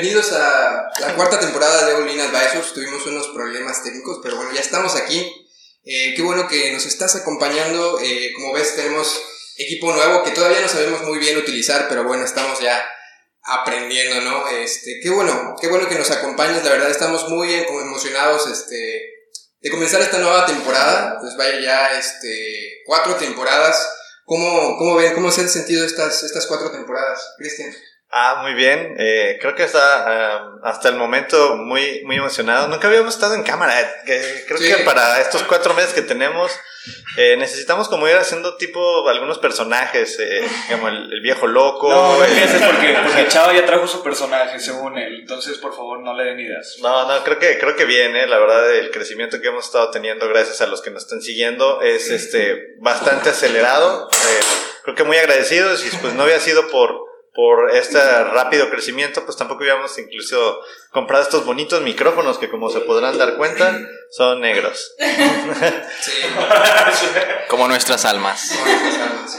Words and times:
Bienvenidos 0.00 0.30
a 0.30 0.92
la 1.00 1.14
cuarta 1.16 1.40
temporada 1.40 1.84
de 1.84 1.94
All 1.94 2.08
In 2.08 2.20
Advisors. 2.20 2.72
Tuvimos 2.72 3.04
unos 3.06 3.26
problemas 3.34 3.82
técnicos, 3.82 4.20
pero 4.22 4.36
bueno, 4.36 4.52
ya 4.54 4.60
estamos 4.60 4.94
aquí. 4.94 5.28
Eh, 5.82 6.14
qué 6.14 6.22
bueno 6.22 6.46
que 6.46 6.70
nos 6.70 6.86
estás 6.86 7.16
acompañando. 7.16 7.98
Eh, 8.00 8.30
como 8.36 8.52
ves, 8.52 8.76
tenemos 8.76 9.20
equipo 9.56 9.92
nuevo 9.92 10.22
que 10.22 10.30
todavía 10.30 10.60
no 10.60 10.68
sabemos 10.68 11.02
muy 11.02 11.18
bien 11.18 11.36
utilizar, 11.36 11.88
pero 11.88 12.04
bueno, 12.04 12.24
estamos 12.24 12.60
ya 12.60 12.80
aprendiendo, 13.42 14.20
¿no? 14.20 14.46
Este, 14.46 15.00
qué 15.02 15.10
bueno, 15.10 15.56
qué 15.60 15.66
bueno 15.66 15.88
que 15.88 15.96
nos 15.96 16.12
acompañes. 16.12 16.62
La 16.62 16.70
verdad, 16.70 16.92
estamos 16.92 17.28
muy 17.28 17.52
emocionados 17.52 18.46
este, 18.46 19.02
de 19.58 19.70
comenzar 19.70 20.00
esta 20.00 20.18
nueva 20.18 20.46
temporada. 20.46 21.18
Pues 21.20 21.36
vaya 21.36 21.58
ya 21.58 21.98
este, 21.98 22.82
cuatro 22.86 23.16
temporadas. 23.16 23.84
¿Cómo, 24.26 24.78
cómo 24.78 24.94
ven, 24.94 25.14
cómo 25.14 25.32
se 25.32 25.40
han 25.40 25.48
sentido 25.48 25.84
estas, 25.84 26.22
estas 26.22 26.46
cuatro 26.46 26.70
temporadas, 26.70 27.34
Cristian? 27.36 27.74
Ah, 28.10 28.38
muy 28.42 28.54
bien. 28.54 28.94
Eh, 28.98 29.36
creo 29.40 29.54
que 29.54 29.64
está 29.64 30.46
um, 30.54 30.64
hasta 30.64 30.88
el 30.88 30.96
momento 30.96 31.56
muy, 31.56 32.02
muy 32.04 32.16
emocionado. 32.16 32.68
Nunca 32.68 32.88
habíamos 32.88 33.14
estado 33.14 33.34
en 33.34 33.42
cámara. 33.42 33.78
Eh, 34.06 34.44
creo 34.46 34.58
Sí. 34.58 34.66
que 34.68 34.84
para 34.84 35.20
estos 35.20 35.42
cuatro 35.42 35.74
meses 35.74 35.92
que 35.92 36.00
tenemos 36.00 36.50
eh, 37.18 37.36
necesitamos 37.36 37.86
como 37.90 38.08
ir 38.08 38.16
haciendo 38.16 38.56
tipo 38.56 39.06
algunos 39.10 39.38
personajes, 39.38 40.18
eh, 40.20 40.40
como 40.70 40.88
el, 40.88 41.12
el 41.12 41.20
viejo 41.20 41.46
loco. 41.46 41.90
No, 41.90 42.16
no 42.16 42.24
empieces 42.24 42.62
porque, 42.62 42.96
porque 43.04 43.28
Chava 43.28 43.52
ya 43.52 43.66
trajo 43.66 43.86
su 43.86 44.02
personaje, 44.02 44.58
según 44.58 44.96
él. 44.96 45.16
Entonces, 45.20 45.58
por 45.58 45.76
favor, 45.76 46.00
no 46.00 46.14
le 46.16 46.24
den 46.24 46.40
ideas. 46.40 46.76
No, 46.80 47.06
no, 47.06 47.22
creo 47.24 47.38
que, 47.38 47.58
creo 47.58 47.76
que 47.76 47.84
bien, 47.84 48.16
eh, 48.16 48.26
la 48.26 48.38
verdad, 48.38 48.74
el 48.74 48.90
crecimiento 48.90 49.38
que 49.42 49.48
hemos 49.48 49.66
estado 49.66 49.90
teniendo 49.90 50.26
gracias 50.28 50.62
a 50.62 50.66
los 50.66 50.80
que 50.80 50.90
nos 50.90 51.02
están 51.02 51.20
siguiendo 51.20 51.82
es 51.82 52.08
este 52.10 52.74
bastante 52.80 53.28
acelerado. 53.30 54.08
Eh, 54.10 54.40
creo 54.84 54.94
que 54.96 55.04
muy 55.04 55.18
agradecidos 55.18 55.84
y 55.84 55.94
pues 55.98 56.14
no 56.14 56.22
había 56.22 56.40
sido 56.40 56.68
por, 56.70 57.07
por 57.38 57.70
este 57.70 58.00
rápido 58.24 58.68
crecimiento, 58.68 59.24
pues 59.24 59.36
tampoco 59.36 59.60
habíamos 59.60 59.96
incluso 59.96 60.58
comprado 60.90 61.22
estos 61.22 61.46
bonitos 61.46 61.80
micrófonos 61.82 62.36
que 62.36 62.50
como 62.50 62.68
se 62.68 62.80
podrán 62.80 63.16
dar 63.16 63.36
cuenta 63.36 63.78
son 64.10 64.40
negros. 64.40 64.96
Sí. 66.00 66.10
Como 67.48 67.68
nuestras 67.68 68.04
almas. 68.06 68.50
Como 68.50 68.66
nuestras 68.66 69.08
almas. 69.08 69.38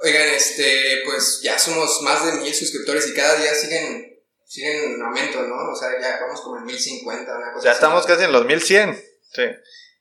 Oigan, 0.00 0.28
este, 0.28 1.02
pues 1.04 1.40
ya 1.42 1.58
somos 1.58 2.02
más 2.02 2.24
de 2.24 2.40
mil 2.40 2.54
suscriptores 2.54 3.08
y 3.08 3.14
cada 3.14 3.34
día 3.34 3.52
siguen, 3.52 4.16
siguen 4.46 4.94
en 4.94 5.02
aumento, 5.02 5.42
¿no? 5.42 5.72
O 5.72 5.74
sea, 5.74 5.88
ya 6.00 6.20
vamos 6.20 6.40
como 6.42 6.58
en 6.58 6.66
1050, 6.66 7.36
una 7.36 7.52
cosa 7.52 7.64
Ya 7.64 7.70
así. 7.72 7.78
estamos 7.78 8.06
casi 8.06 8.22
en 8.26 8.32
los 8.32 8.44
1100. 8.46 8.94
Sí. 8.94 9.42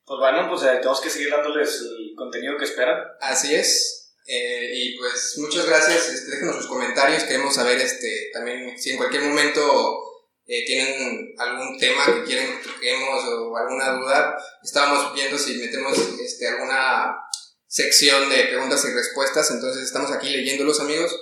Pues 0.05 0.19
bueno, 0.19 0.47
pues 0.49 0.61
eh, 0.61 0.75
tenemos 0.75 1.01
que 1.01 1.09
seguir 1.09 1.31
dándoles 1.31 1.81
el 1.81 2.13
contenido 2.15 2.57
que 2.59 2.65
esperan. 2.65 2.99
Así 3.21 3.55
es. 3.55 3.98
Eh, 4.31 4.71
y 4.75 4.97
pues 4.97 5.35
muchas 5.37 5.65
gracias. 5.65 6.07
Este, 6.09 6.31
déjenos 6.31 6.57
sus 6.57 6.67
comentarios. 6.67 7.23
Queremos 7.23 7.55
saber 7.55 7.79
este, 7.79 8.29
también 8.31 8.77
si 8.79 8.91
en 8.91 8.97
cualquier 8.97 9.23
momento 9.23 9.99
eh, 10.45 10.65
tienen 10.65 11.33
algún 11.39 11.77
tema 11.79 12.05
que 12.05 12.23
quieren 12.25 12.47
que 12.59 12.69
toquemos 12.69 13.23
o 13.25 13.57
alguna 13.57 13.91
duda. 13.93 14.37
Estábamos 14.63 15.13
viendo 15.15 15.37
si 15.37 15.55
metemos 15.55 15.97
este, 16.23 16.47
alguna 16.47 17.15
sección 17.67 18.29
de 18.29 18.45
preguntas 18.45 18.85
y 18.85 18.93
respuestas. 18.93 19.49
Entonces 19.51 19.83
estamos 19.83 20.11
aquí 20.11 20.29
leyéndolos, 20.29 20.79
amigos. 20.79 21.15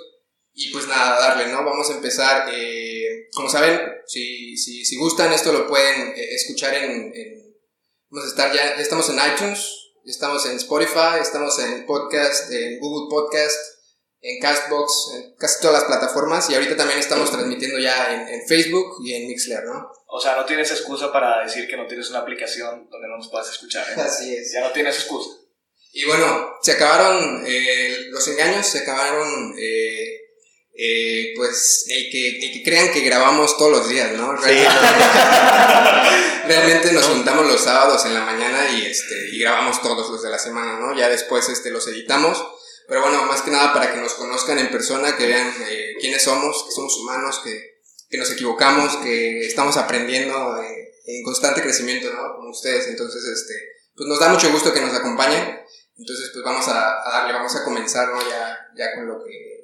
Y 0.52 0.70
pues 0.72 0.86
nada, 0.88 1.18
darle, 1.20 1.46
¿no? 1.52 1.64
Vamos 1.64 1.88
a 1.88 1.94
empezar. 1.94 2.48
eh, 2.52 3.28
como 3.32 3.48
saben, 3.48 3.80
si, 4.06 4.56
si, 4.56 4.84
si 4.84 4.96
gustan, 4.98 5.32
esto 5.32 5.52
lo 5.52 5.66
pueden 5.68 6.08
eh, 6.16 6.34
escuchar 6.34 6.74
en, 6.74 7.12
en- 7.14 7.38
Vamos 8.10 8.26
a 8.26 8.30
estar 8.30 8.52
ya, 8.54 8.74
ya 8.74 8.80
estamos 8.82 9.06
en 9.10 9.16
iTunes, 9.32 9.70
estamos 10.10 10.46
en 10.46 10.56
Spotify, 10.56 11.20
estamos 11.20 11.58
en 11.58 11.84
podcast, 11.84 12.50
en 12.50 12.78
Google 12.80 13.08
Podcast, 13.10 13.58
en 14.20 14.40
Castbox, 14.40 15.12
en 15.14 15.34
casi 15.36 15.60
todas 15.60 15.82
las 15.82 15.84
plataformas 15.84 16.48
y 16.50 16.54
ahorita 16.54 16.76
también 16.76 16.98
estamos 16.98 17.30
transmitiendo 17.30 17.78
ya 17.78 18.14
en, 18.14 18.28
en 18.28 18.48
Facebook 18.48 18.96
y 19.04 19.14
en 19.14 19.28
Mixler, 19.28 19.64
¿no? 19.64 19.92
O 20.06 20.20
sea, 20.20 20.36
no 20.36 20.46
tienes 20.46 20.70
excusa 20.70 21.12
para 21.12 21.42
decir 21.44 21.68
que 21.68 21.76
no 21.76 21.86
tienes 21.86 22.08
una 22.10 22.20
aplicación 22.20 22.88
donde 22.90 23.08
no 23.08 23.18
nos 23.18 23.28
puedas 23.28 23.50
escuchar. 23.50 23.86
¿eh? 23.90 23.94
Así 24.00 24.34
es. 24.34 24.52
Ya 24.52 24.60
no 24.62 24.72
tienes 24.72 24.96
excusa. 24.96 25.30
Y 25.92 26.04
bueno, 26.04 26.54
se 26.62 26.72
acabaron 26.72 27.44
eh, 27.46 28.06
los 28.10 28.26
engaños, 28.28 28.66
se 28.66 28.80
acabaron, 28.80 29.54
eh, 29.58 30.17
eh, 30.80 31.32
pues, 31.34 31.86
el 31.88 32.08
que, 32.08 32.38
el 32.38 32.52
que 32.52 32.62
crean 32.62 32.92
que 32.92 33.00
grabamos 33.00 33.58
todos 33.58 33.72
los 33.72 33.88
días, 33.88 34.12
¿no? 34.12 34.40
Sí. 34.40 34.62
Realmente 36.46 36.92
nos 36.92 37.04
juntamos 37.06 37.48
los 37.48 37.60
sábados 37.60 38.06
en 38.06 38.14
la 38.14 38.20
mañana 38.20 38.70
y, 38.70 38.86
este, 38.86 39.14
y 39.32 39.40
grabamos 39.40 39.82
todos 39.82 40.08
los 40.08 40.22
de 40.22 40.30
la 40.30 40.38
semana, 40.38 40.78
¿no? 40.78 40.96
Ya 40.96 41.08
después 41.08 41.48
este, 41.48 41.72
los 41.72 41.88
editamos. 41.88 42.46
Pero 42.86 43.02
bueno, 43.02 43.24
más 43.24 43.42
que 43.42 43.50
nada 43.50 43.74
para 43.74 43.90
que 43.90 43.98
nos 43.98 44.14
conozcan 44.14 44.60
en 44.60 44.70
persona, 44.70 45.16
que 45.16 45.26
vean 45.26 45.52
eh, 45.68 45.96
quiénes 46.00 46.22
somos, 46.22 46.64
que 46.64 46.70
somos 46.70 46.96
humanos, 46.98 47.40
que, 47.42 47.80
que 48.08 48.16
nos 48.16 48.30
equivocamos, 48.30 48.98
que 48.98 49.46
estamos 49.46 49.76
aprendiendo 49.76 50.62
eh, 50.62 50.94
en 51.06 51.24
constante 51.24 51.60
crecimiento, 51.60 52.08
¿no? 52.12 52.36
Como 52.36 52.50
ustedes. 52.50 52.86
Entonces, 52.86 53.24
este, 53.24 53.54
pues 53.96 54.08
nos 54.08 54.20
da 54.20 54.28
mucho 54.28 54.48
gusto 54.52 54.72
que 54.72 54.80
nos 54.80 54.94
acompañen. 54.94 55.60
Entonces, 55.98 56.30
pues 56.32 56.44
vamos 56.44 56.68
a, 56.68 57.04
a 57.04 57.10
darle, 57.18 57.32
vamos 57.32 57.56
a 57.56 57.64
comenzar, 57.64 58.10
¿no? 58.10 58.20
Ya, 58.20 58.56
ya 58.76 58.94
con 58.94 59.08
lo 59.08 59.24
que... 59.24 59.57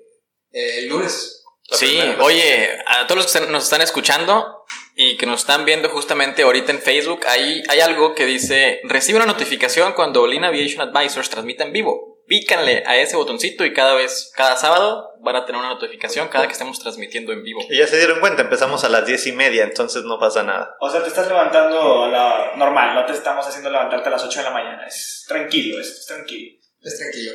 eh, 0.55 0.79
el 0.79 0.89
lunes. 0.89 1.45
Sí, 1.71 1.99
oye, 2.21 2.71
a 2.87 3.07
todos 3.07 3.25
los 3.25 3.33
que 3.33 3.51
nos 3.51 3.65
están 3.65 3.81
escuchando 3.81 4.65
y 4.95 5.17
que 5.17 5.27
nos 5.27 5.41
están 5.41 5.65
viendo 5.65 5.89
justamente 5.89 6.43
ahorita 6.43 6.73
en 6.73 6.81
Facebook, 6.81 7.27
ahí 7.27 7.63
hay 7.69 7.81
algo 7.81 8.15
que 8.15 8.27
dice, 8.27 8.81
recibe 8.85 9.17
una 9.17 9.27
notificación 9.27 9.95
cuando 9.95 10.23
Olin 10.23 10.45
Aviation 10.45 10.89
Advisors 10.89 11.31
transmita 11.31 11.65
en 11.65 11.73
vivo. 11.73 12.23
Pícanle 12.27 12.85
a 12.87 12.97
ese 12.97 13.17
botoncito 13.17 13.65
y 13.65 13.75
cada 13.75 13.95
vez, 13.95 14.33
cada 14.35 14.57
sábado 14.57 15.11
van 15.21 15.37
a 15.37 15.45
tener 15.45 15.59
una 15.59 15.71
notificación 15.71 16.29
cada 16.29 16.47
que 16.47 16.53
estemos 16.53 16.79
transmitiendo 16.81 17.33
en 17.33 17.43
vivo. 17.43 17.61
Y 17.69 17.79
ya 17.79 17.87
se 17.87 17.99
dieron 17.99 18.21
cuenta, 18.21 18.43
empezamos 18.43 18.85
a 18.85 18.89
las 18.89 19.07
diez 19.07 19.27
y 19.27 19.33
media, 19.33 19.65
entonces 19.65 20.05
no 20.05 20.19
pasa 20.19 20.43
nada. 20.43 20.77
O 20.81 20.89
sea, 20.89 21.03
te 21.03 21.09
estás 21.09 21.29
levantando 21.29 22.05
a 22.05 22.09
la 22.09 22.53
normal, 22.57 22.95
no 22.95 23.05
te 23.05 23.13
estamos 23.13 23.47
haciendo 23.47 23.71
levantarte 23.71 24.09
a 24.09 24.13
las 24.13 24.25
8 24.25 24.39
de 24.39 24.45
la 24.45 24.51
mañana. 24.51 24.87
Es 24.87 25.25
tranquilo, 25.27 25.81
es, 25.81 25.89
es 25.89 26.07
tranquilo. 26.07 26.59
Es 26.85 26.99
tranquilo. 26.99 27.33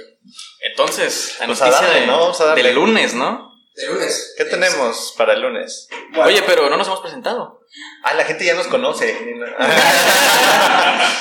Entonces, 0.62 1.36
la 1.40 1.48
Pues 1.48 1.62
a 1.62 1.66
noticia 1.66 1.86
darle, 1.88 2.02
de- 2.02 2.08
¿no? 2.08 2.20
Vamos 2.20 2.42
a 2.42 2.46
darle. 2.46 2.64
del 2.64 2.76
lunes, 2.76 3.14
¿no? 3.16 3.50
De 3.76 3.88
lunes. 3.88 4.34
¿Qué 4.38 4.44
Es- 4.44 4.50
tenemos 4.50 5.14
para 5.18 5.34
el 5.34 5.42
lunes? 5.42 5.88
Bueno, 6.12 6.26
Oye, 6.26 6.44
pero 6.46 6.70
no 6.70 6.78
nos 6.78 6.88
hemos 6.88 7.02
presentado. 7.02 7.60
Ah, 8.04 8.14
la 8.14 8.26
gente 8.26 8.46
ya 8.46 8.54
nos 8.56 8.68
conoce. 8.68 9.16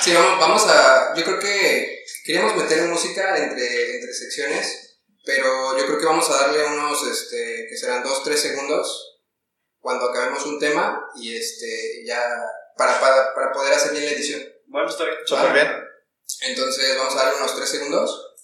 Sí, 0.03 0.13
vamos, 0.15 0.39
vamos 0.41 0.67
a. 0.69 1.15
Yo 1.17 1.25
creo 1.25 1.39
que 1.39 2.05
queríamos 2.25 2.57
meter 2.57 2.83
música 2.89 3.37
entre, 3.37 3.97
entre 3.97 4.13
secciones, 4.13 4.99
pero 5.25 5.77
yo 5.77 5.87
creo 5.87 5.99
que 5.99 6.07
vamos 6.07 6.29
a 6.31 6.47
darle 6.47 6.65
unos, 6.67 7.07
este, 7.07 7.67
que 7.69 7.77
serán 7.77 8.03
dos, 8.03 8.23
tres 8.23 8.41
segundos 8.41 9.19
cuando 9.81 10.09
acabemos 10.11 10.45
un 10.47 10.59
tema 10.59 11.01
y 11.17 11.37
este, 11.37 12.05
ya 12.07 12.21
para, 12.77 13.01
para, 13.01 13.35
para 13.35 13.53
poder 13.53 13.75
hacer 13.75 13.93
bien 13.93 14.07
la 14.07 14.13
edición. 14.13 14.43
bueno, 14.67 14.89
está 14.89 15.05
bien. 15.05 15.17
Súper 15.27 15.53
bien. 15.53 15.69
Entonces 16.43 16.97
vamos 16.97 17.15
a 17.15 17.25
darle 17.25 17.39
unos 17.39 17.57
tres 17.57 17.69
segundos. 17.69 18.37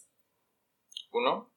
Uno. 1.12 1.52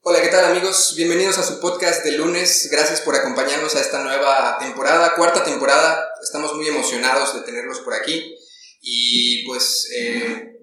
Hola, 0.00 0.20
¿qué 0.20 0.28
tal 0.28 0.44
amigos? 0.46 0.94
Bienvenidos 0.96 1.38
a 1.38 1.42
su 1.42 1.60
podcast 1.60 2.04
de 2.04 2.12
lunes. 2.12 2.68
Gracias 2.70 3.00
por 3.00 3.14
acompañarnos 3.14 3.74
a 3.74 3.80
esta 3.80 4.02
nueva 4.02 4.58
temporada, 4.58 5.14
cuarta 5.14 5.44
temporada. 5.44 6.08
Estamos 6.22 6.54
muy 6.54 6.68
emocionados 6.68 7.34
de 7.34 7.42
tenerlos 7.42 7.80
por 7.80 7.94
aquí. 7.94 8.36
Y 8.80 9.46
pues 9.46 9.90
eh, 9.96 10.58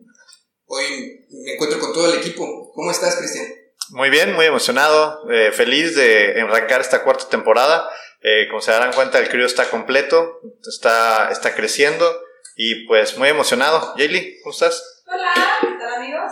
hoy 0.66 1.26
me 1.30 1.54
encuentro 1.54 1.80
con 1.80 1.92
todo 1.94 2.12
el 2.14 2.20
equipo. 2.20 2.72
¿Cómo 2.74 2.92
estás, 2.92 3.16
Cristian? 3.16 3.48
Muy 3.90 4.10
bien, 4.10 4.34
muy 4.34 4.46
emocionado, 4.46 5.30
eh, 5.32 5.52
feliz 5.52 5.96
de 5.96 6.42
arrancar 6.42 6.82
esta 6.82 7.04
cuarta 7.04 7.30
temporada. 7.30 7.88
Eh, 8.22 8.48
como 8.50 8.62
se 8.62 8.72
darán 8.72 8.94
cuenta, 8.94 9.20
el 9.20 9.30
crew 9.30 9.46
está 9.46 9.70
completo, 9.70 10.42
está, 10.68 11.30
está 11.32 11.54
creciendo 11.56 12.22
y 12.56 12.86
pues 12.88 13.18
muy 13.18 13.30
emocionado. 13.30 13.94
Jaylee, 13.98 14.42
¿cómo 14.42 14.54
estás? 14.54 15.04
Hola, 15.08 15.34
¿qué 15.62 15.68
tal 15.80 15.94
amigos? 15.96 16.32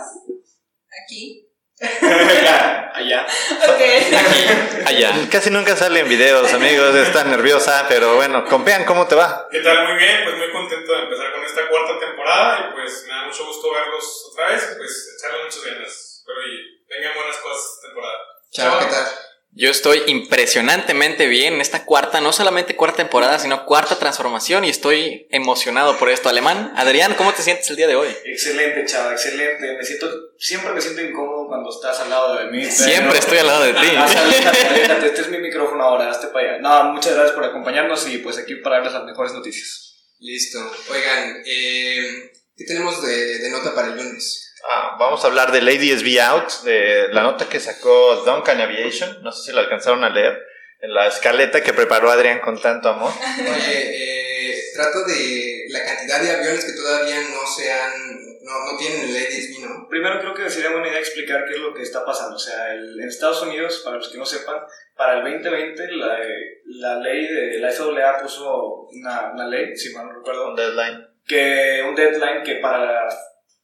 Aquí, 1.04 1.44
Allá. 2.94 3.26
Ok. 3.68 4.86
Allá. 4.86 5.10
Casi 5.30 5.50
nunca 5.50 5.74
salen 5.76 6.08
videos, 6.08 6.52
amigos. 6.52 6.94
Está 6.94 7.24
nerviosa, 7.24 7.86
pero 7.88 8.14
bueno, 8.14 8.44
compean, 8.46 8.84
¿cómo 8.84 9.06
te 9.08 9.16
va? 9.16 9.48
¿Qué 9.50 9.60
tal? 9.60 9.88
Muy 9.88 9.96
bien, 9.98 10.20
pues 10.24 10.36
muy 10.36 10.52
contento 10.52 10.92
de 10.92 11.02
empezar 11.02 11.32
con 11.32 11.44
esta 11.44 11.68
cuarta 11.68 11.98
temporada 11.98 12.68
y 12.68 12.72
pues 12.74 13.04
me 13.08 13.14
da 13.14 13.24
mucho 13.26 13.44
gusto 13.46 13.72
verlos 13.72 14.30
otra 14.32 14.48
vez 14.48 14.70
y 14.72 14.76
pues 14.78 15.16
echarle 15.18 15.44
muchas 15.44 15.64
ganas. 15.64 16.16
Espero 16.18 16.46
y 16.46 16.84
vengan 16.88 17.14
buenas 17.16 17.36
cosas 17.38 17.64
esta 17.74 17.86
temporada. 17.88 18.18
Chao, 18.52 18.78
¿qué 18.78 18.86
tal? 18.86 19.23
Yo 19.56 19.70
estoy 19.70 20.02
impresionantemente 20.08 21.28
bien 21.28 21.54
en 21.54 21.60
esta 21.60 21.84
cuarta, 21.84 22.20
no 22.20 22.32
solamente 22.32 22.74
cuarta 22.74 22.96
temporada, 22.96 23.38
sino 23.38 23.64
cuarta 23.66 23.96
transformación 24.00 24.64
y 24.64 24.70
estoy 24.70 25.28
emocionado 25.30 25.96
por 25.96 26.10
esto. 26.10 26.28
Alemán, 26.28 26.72
Adrián, 26.74 27.14
¿cómo 27.14 27.32
te 27.32 27.42
sientes 27.42 27.70
el 27.70 27.76
día 27.76 27.86
de 27.86 27.94
hoy? 27.94 28.08
Excelente, 28.24 28.84
chava, 28.84 29.12
excelente. 29.12 29.76
Me 29.76 29.84
siento, 29.84 30.10
siempre 30.38 30.72
me 30.72 30.80
siento 30.80 31.02
incómodo 31.02 31.46
cuando 31.46 31.70
estás 31.70 32.00
al 32.00 32.10
lado 32.10 32.36
de 32.36 32.46
mí. 32.50 32.62
pero- 32.62 32.72
Siempre 32.72 33.18
estoy 33.18 33.38
al 33.38 33.46
lado 33.46 33.62
de 33.64 33.72
ti. 33.74 33.86
Más 33.96 34.16
aléjate, 34.16 34.66
aléjate, 34.66 35.06
este 35.06 35.20
es 35.20 35.28
mi 35.28 35.38
micrófono 35.38 35.84
ahora, 35.84 36.10
hazte 36.10 36.26
para 36.28 36.54
allá. 36.54 36.58
No, 36.60 36.92
muchas 36.92 37.14
gracias 37.14 37.36
por 37.36 37.44
acompañarnos 37.44 38.08
y 38.08 38.18
pues 38.18 38.38
aquí 38.38 38.56
para 38.56 38.76
darles 38.78 38.94
las 38.94 39.04
mejores 39.04 39.32
noticias. 39.34 39.94
Listo. 40.18 40.58
Oigan, 40.90 41.42
eh, 41.46 42.32
¿qué 42.56 42.64
tenemos 42.66 43.00
de, 43.06 43.38
de 43.38 43.50
nota 43.50 43.72
para 43.74 43.86
el 43.88 43.96
lunes? 43.96 44.43
Ah, 44.70 44.96
vamos 44.98 45.22
a 45.24 45.26
hablar 45.28 45.52
del 45.52 45.68
ADSB 45.68 46.20
Out, 46.20 46.50
de 46.64 47.08
la 47.12 47.22
nota 47.22 47.48
que 47.48 47.60
sacó 47.60 48.16
Duncan 48.24 48.60
Aviation. 48.60 49.22
No 49.22 49.30
sé 49.32 49.50
si 49.50 49.52
la 49.54 49.60
alcanzaron 49.62 50.02
a 50.04 50.10
leer 50.10 50.40
en 50.80 50.92
la 50.94 51.06
escaleta 51.06 51.62
que 51.62 51.72
preparó 51.74 52.10
Adrián 52.10 52.40
con 52.40 52.60
tanto 52.60 52.88
amor. 52.88 53.12
Oye, 53.38 54.50
eh, 54.50 54.62
trato 54.74 55.04
de 55.04 55.64
la 55.68 55.84
cantidad 55.84 56.20
de 56.20 56.30
aviones 56.30 56.64
que 56.64 56.72
todavía 56.72 57.20
no 57.20 57.46
se 57.46 57.70
han, 57.72 57.92
no, 58.42 58.72
no 58.72 58.78
tienen 58.78 59.08
el 59.08 59.16
ADSB, 59.16 59.60
¿no? 59.68 59.86
Primero 59.88 60.20
creo 60.20 60.34
que 60.34 60.48
sería 60.50 60.70
buena 60.70 60.88
idea 60.88 60.98
explicar 60.98 61.44
qué 61.46 61.54
es 61.54 61.60
lo 61.60 61.74
que 61.74 61.82
está 61.82 62.04
pasando. 62.04 62.36
O 62.36 62.38
sea, 62.38 62.72
el- 62.72 62.98
en 63.00 63.08
Estados 63.08 63.42
Unidos, 63.42 63.82
para 63.84 63.96
los 63.96 64.08
que 64.08 64.18
no 64.18 64.24
sepan, 64.26 64.56
para 64.96 65.18
el 65.18 65.22
2020 65.24 65.88
la, 65.92 66.18
la 66.66 66.96
ley 67.00 67.26
de 67.26 67.58
la 67.58 67.70
FAA 67.70 68.18
puso 68.22 68.88
una, 68.90 69.30
una 69.32 69.46
ley, 69.46 69.76
si 69.76 69.92
mal 69.94 70.06
no 70.06 70.14
recuerdo, 70.14 70.48
Un 70.48 70.56
deadline. 70.56 71.06
que 71.26 71.82
un 71.86 71.94
deadline 71.94 72.42
que 72.42 72.56
para 72.56 73.08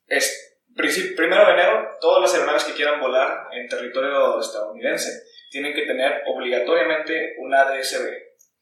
es 0.06 0.50
primero 0.75 1.46
de 1.46 1.52
enero 1.52 1.88
todas 2.00 2.22
las 2.22 2.34
aeronaves 2.34 2.64
que 2.64 2.75
quieran 2.75 3.00
volar 3.00 3.49
en 3.52 3.69
territorio 3.69 4.38
estadounidense 4.40 5.11
tienen 5.50 5.75
que 5.75 5.82
tener 5.82 6.22
obligatoriamente 6.26 7.34
un 7.38 7.55
ADSB 7.55 8.06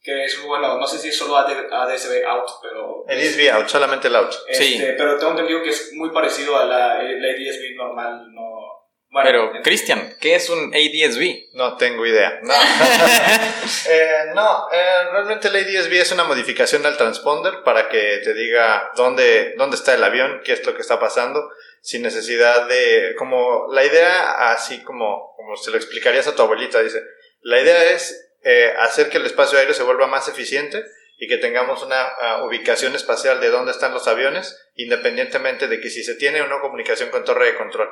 que 0.00 0.24
es 0.24 0.42
bueno 0.42 0.78
no 0.78 0.86
sé 0.86 0.98
si 0.98 1.08
es 1.08 1.16
solo 1.18 1.36
AD- 1.36 1.68
ADSB 1.70 2.24
out 2.26 2.48
pero 2.62 3.04
ADSB 3.08 3.50
Out, 3.52 3.68
solamente 3.68 4.08
el 4.08 4.16
Out. 4.16 4.32
Sí. 4.52 4.74
este, 4.74 4.92
pero 4.94 5.18
tengo 5.18 5.32
entendido 5.32 5.62
que 5.62 5.70
es 5.70 5.92
muy 5.94 6.10
parecido 6.10 6.56
a 6.56 6.64
la, 6.64 7.02
la 7.02 7.28
ADSB 7.28 7.76
normal 7.76 8.26
no 8.32 8.66
bueno, 9.10 9.26
Pero, 9.26 9.62
Cristian, 9.62 10.16
¿qué 10.20 10.34
es 10.34 10.50
un 10.50 10.70
ADSB? 10.74 11.54
No 11.54 11.78
tengo 11.78 12.04
idea. 12.04 12.40
No, 12.42 12.52
Eh, 13.88 14.32
no 14.34 14.68
eh, 14.70 15.04
realmente 15.12 15.48
el 15.48 15.56
ADSB 15.56 15.92
es 15.94 16.12
una 16.12 16.24
modificación 16.24 16.84
al 16.84 16.98
transponder 16.98 17.62
para 17.64 17.88
que 17.88 18.20
te 18.22 18.34
diga 18.34 18.90
dónde, 18.96 19.54
dónde 19.56 19.76
está 19.76 19.94
el 19.94 20.04
avión, 20.04 20.42
qué 20.44 20.52
es 20.52 20.66
lo 20.66 20.74
que 20.74 20.82
está 20.82 21.00
pasando, 21.00 21.50
sin 21.82 22.02
necesidad 22.02 22.68
de, 22.68 23.14
como 23.16 23.66
la 23.72 23.84
idea, 23.84 24.52
así 24.52 24.82
como, 24.82 25.34
como 25.36 25.56
se 25.56 25.70
lo 25.70 25.76
explicarías 25.76 26.26
a 26.26 26.34
tu 26.34 26.42
abuelita, 26.42 26.82
dice, 26.82 27.02
la 27.42 27.60
idea 27.60 27.92
es 27.92 28.30
eh, 28.42 28.72
hacer 28.78 29.08
que 29.08 29.18
el 29.18 29.26
espacio 29.26 29.58
aéreo 29.58 29.74
se 29.74 29.82
vuelva 29.82 30.06
más 30.06 30.28
eficiente 30.28 30.84
y 31.18 31.26
que 31.26 31.38
tengamos 31.38 31.82
una 31.82 32.02
ah, 32.02 32.44
ubicación 32.44 32.94
espacial 32.94 33.40
de 33.40 33.50
dónde 33.50 33.72
están 33.72 33.92
los 33.92 34.06
aviones, 34.06 34.56
independientemente 34.76 35.66
de 35.66 35.80
que 35.80 35.90
si 35.90 36.04
se 36.04 36.14
tiene 36.14 36.40
o 36.40 36.46
no 36.46 36.60
comunicación 36.60 37.10
con 37.10 37.24
torre 37.24 37.46
de 37.46 37.56
control. 37.56 37.88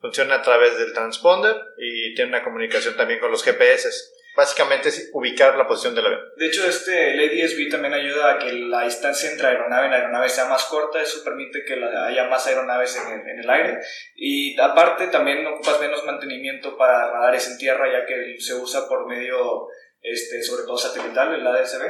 Funciona 0.00 0.36
a 0.36 0.42
través 0.42 0.78
del 0.78 0.94
transponder 0.94 1.56
y 1.76 2.14
tiene 2.14 2.30
una 2.30 2.42
comunicación 2.42 2.96
también 2.96 3.20
con 3.20 3.30
los 3.30 3.44
GPS. 3.44 3.90
Básicamente 4.36 4.88
es 4.88 5.10
ubicar 5.12 5.56
la 5.56 5.66
posición 5.66 5.94
del 5.94 6.06
avión. 6.06 6.20
De 6.36 6.46
hecho, 6.46 6.66
este, 6.66 7.12
el 7.12 7.20
ADSB 7.20 7.70
también 7.70 7.94
ayuda 7.94 8.32
a 8.32 8.38
que 8.38 8.52
la 8.52 8.84
distancia 8.84 9.30
entre 9.30 9.48
aeronave 9.48 9.88
y 9.88 9.92
aeronave 9.92 10.28
sea 10.28 10.46
más 10.46 10.64
corta, 10.64 11.02
eso 11.02 11.24
permite 11.24 11.64
que 11.64 11.74
haya 11.74 12.28
más 12.28 12.46
aeronaves 12.46 12.96
en 12.96 13.12
el, 13.12 13.28
en 13.28 13.40
el 13.40 13.50
aire 13.50 13.78
y 14.14 14.58
aparte 14.60 15.08
también 15.08 15.46
ocupas 15.46 15.80
menos 15.80 16.04
mantenimiento 16.04 16.76
para 16.76 17.10
radares 17.10 17.48
en 17.48 17.58
tierra 17.58 17.90
ya 17.90 18.06
que 18.06 18.36
se 18.38 18.54
usa 18.54 18.88
por 18.88 19.06
medio, 19.06 19.66
este, 20.02 20.42
sobre 20.42 20.64
todo 20.64 20.76
satelital, 20.76 21.34
el 21.34 21.46
ADSB. 21.46 21.82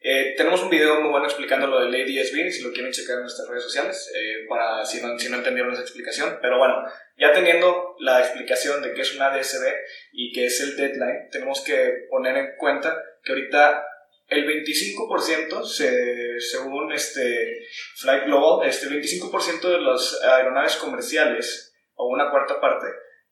Eh, 0.00 0.34
tenemos 0.36 0.62
un 0.62 0.70
video 0.70 1.00
muy 1.00 1.10
bueno 1.10 1.26
explicando 1.26 1.66
lo 1.66 1.80
del 1.80 1.94
ADSB, 1.94 2.50
si 2.50 2.62
lo 2.62 2.72
quieren 2.72 2.92
checar 2.92 3.16
en 3.16 3.22
nuestras 3.22 3.48
redes 3.48 3.64
sociales, 3.64 4.12
eh, 4.14 4.46
para 4.48 4.84
si 4.84 5.00
no, 5.02 5.18
si 5.18 5.28
no 5.28 5.38
entendieron 5.38 5.72
esa 5.72 5.82
explicación, 5.82 6.38
pero 6.40 6.58
bueno, 6.58 6.76
ya 7.16 7.32
teniendo 7.32 7.96
la 7.98 8.20
explicación 8.20 8.80
de 8.82 8.92
qué 8.92 9.02
es 9.02 9.14
un 9.14 9.22
ADSB 9.22 9.64
y 10.12 10.32
qué 10.32 10.46
es 10.46 10.60
el 10.60 10.76
deadline, 10.76 11.28
tenemos 11.30 11.62
que 11.62 12.06
poner 12.10 12.36
en 12.36 12.56
cuenta 12.56 13.02
que 13.24 13.32
ahorita 13.32 13.84
el 14.28 14.46
25%, 14.46 15.64
se, 15.64 16.38
según 16.38 16.92
este 16.92 17.66
Flight 17.96 18.24
Global, 18.24 18.68
este 18.68 18.86
25% 18.86 19.60
de 19.60 19.80
las 19.80 20.22
aeronaves 20.22 20.76
comerciales, 20.76 21.74
o 21.94 22.08
una 22.08 22.30
cuarta 22.30 22.60
parte, 22.60 22.86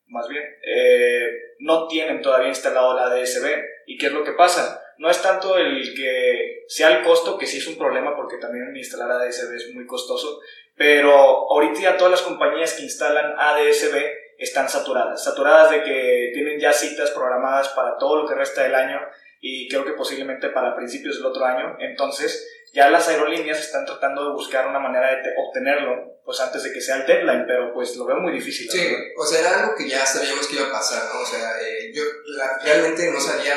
más 0.08 0.28
bien, 0.28 0.44
eh, 0.62 1.54
no 1.60 1.86
tienen 1.88 2.22
todavía 2.22 2.48
instalado 2.48 2.94
la 2.94 3.06
ADSB. 3.06 3.46
¿Y 3.86 3.98
qué 3.98 4.06
es 4.06 4.12
lo 4.12 4.24
que 4.24 4.32
pasa? 4.32 4.82
No 4.98 5.10
es 5.10 5.20
tanto 5.20 5.58
el 5.58 5.94
que 5.94 6.64
sea 6.68 6.96
el 6.96 7.04
costo, 7.04 7.36
que 7.36 7.46
sí 7.46 7.58
es 7.58 7.66
un 7.66 7.76
problema 7.76 8.16
porque 8.16 8.38
también 8.38 8.74
instalar 8.76 9.10
ADSB 9.10 9.54
es 9.54 9.74
muy 9.74 9.86
costoso, 9.86 10.40
pero 10.76 11.14
ahorita 11.50 11.80
ya 11.80 11.96
todas 11.96 12.12
las 12.12 12.22
compañías 12.22 12.74
que 12.74 12.84
instalan 12.84 13.34
ADSB 13.38 13.94
están 14.38 14.68
saturadas, 14.68 15.24
saturadas 15.24 15.70
de 15.70 15.82
que 15.82 16.30
tienen 16.34 16.60
ya 16.60 16.72
citas 16.72 17.10
programadas 17.10 17.68
para 17.70 17.96
todo 17.96 18.22
lo 18.22 18.28
que 18.28 18.34
resta 18.34 18.62
del 18.62 18.74
año 18.74 19.00
y 19.40 19.68
creo 19.68 19.84
que 19.84 19.92
posiblemente 19.92 20.48
para 20.48 20.76
principios 20.76 21.16
del 21.16 21.26
otro 21.26 21.44
año. 21.44 21.76
Entonces, 21.80 22.55
ya 22.76 22.90
las 22.90 23.08
aerolíneas 23.08 23.58
están 23.58 23.86
tratando 23.86 24.26
de 24.28 24.32
buscar 24.34 24.66
una 24.68 24.78
manera 24.78 25.08
de 25.08 25.22
te- 25.22 25.34
obtenerlo, 25.38 26.20
pues 26.24 26.38
antes 26.40 26.62
de 26.62 26.72
que 26.72 26.80
sea 26.80 26.96
el 26.96 27.06
deadline, 27.06 27.44
pero 27.46 27.72
pues 27.72 27.96
lo 27.96 28.04
veo 28.04 28.16
muy 28.16 28.32
difícil. 28.32 28.70
Sí, 28.70 28.78
verdad. 28.84 28.98
o 29.16 29.24
sea, 29.24 29.40
era 29.40 29.60
algo 29.60 29.74
que 29.74 29.88
ya 29.88 30.04
sabíamos 30.04 30.46
que 30.46 30.56
iba 30.56 30.68
a 30.68 30.72
pasar, 30.72 31.02
¿no? 31.12 31.20
O 31.22 31.26
sea, 31.26 31.58
eh, 31.60 31.90
yo 31.94 32.02
la- 32.36 32.58
realmente 32.62 33.10
no 33.10 33.18
sabía 33.18 33.56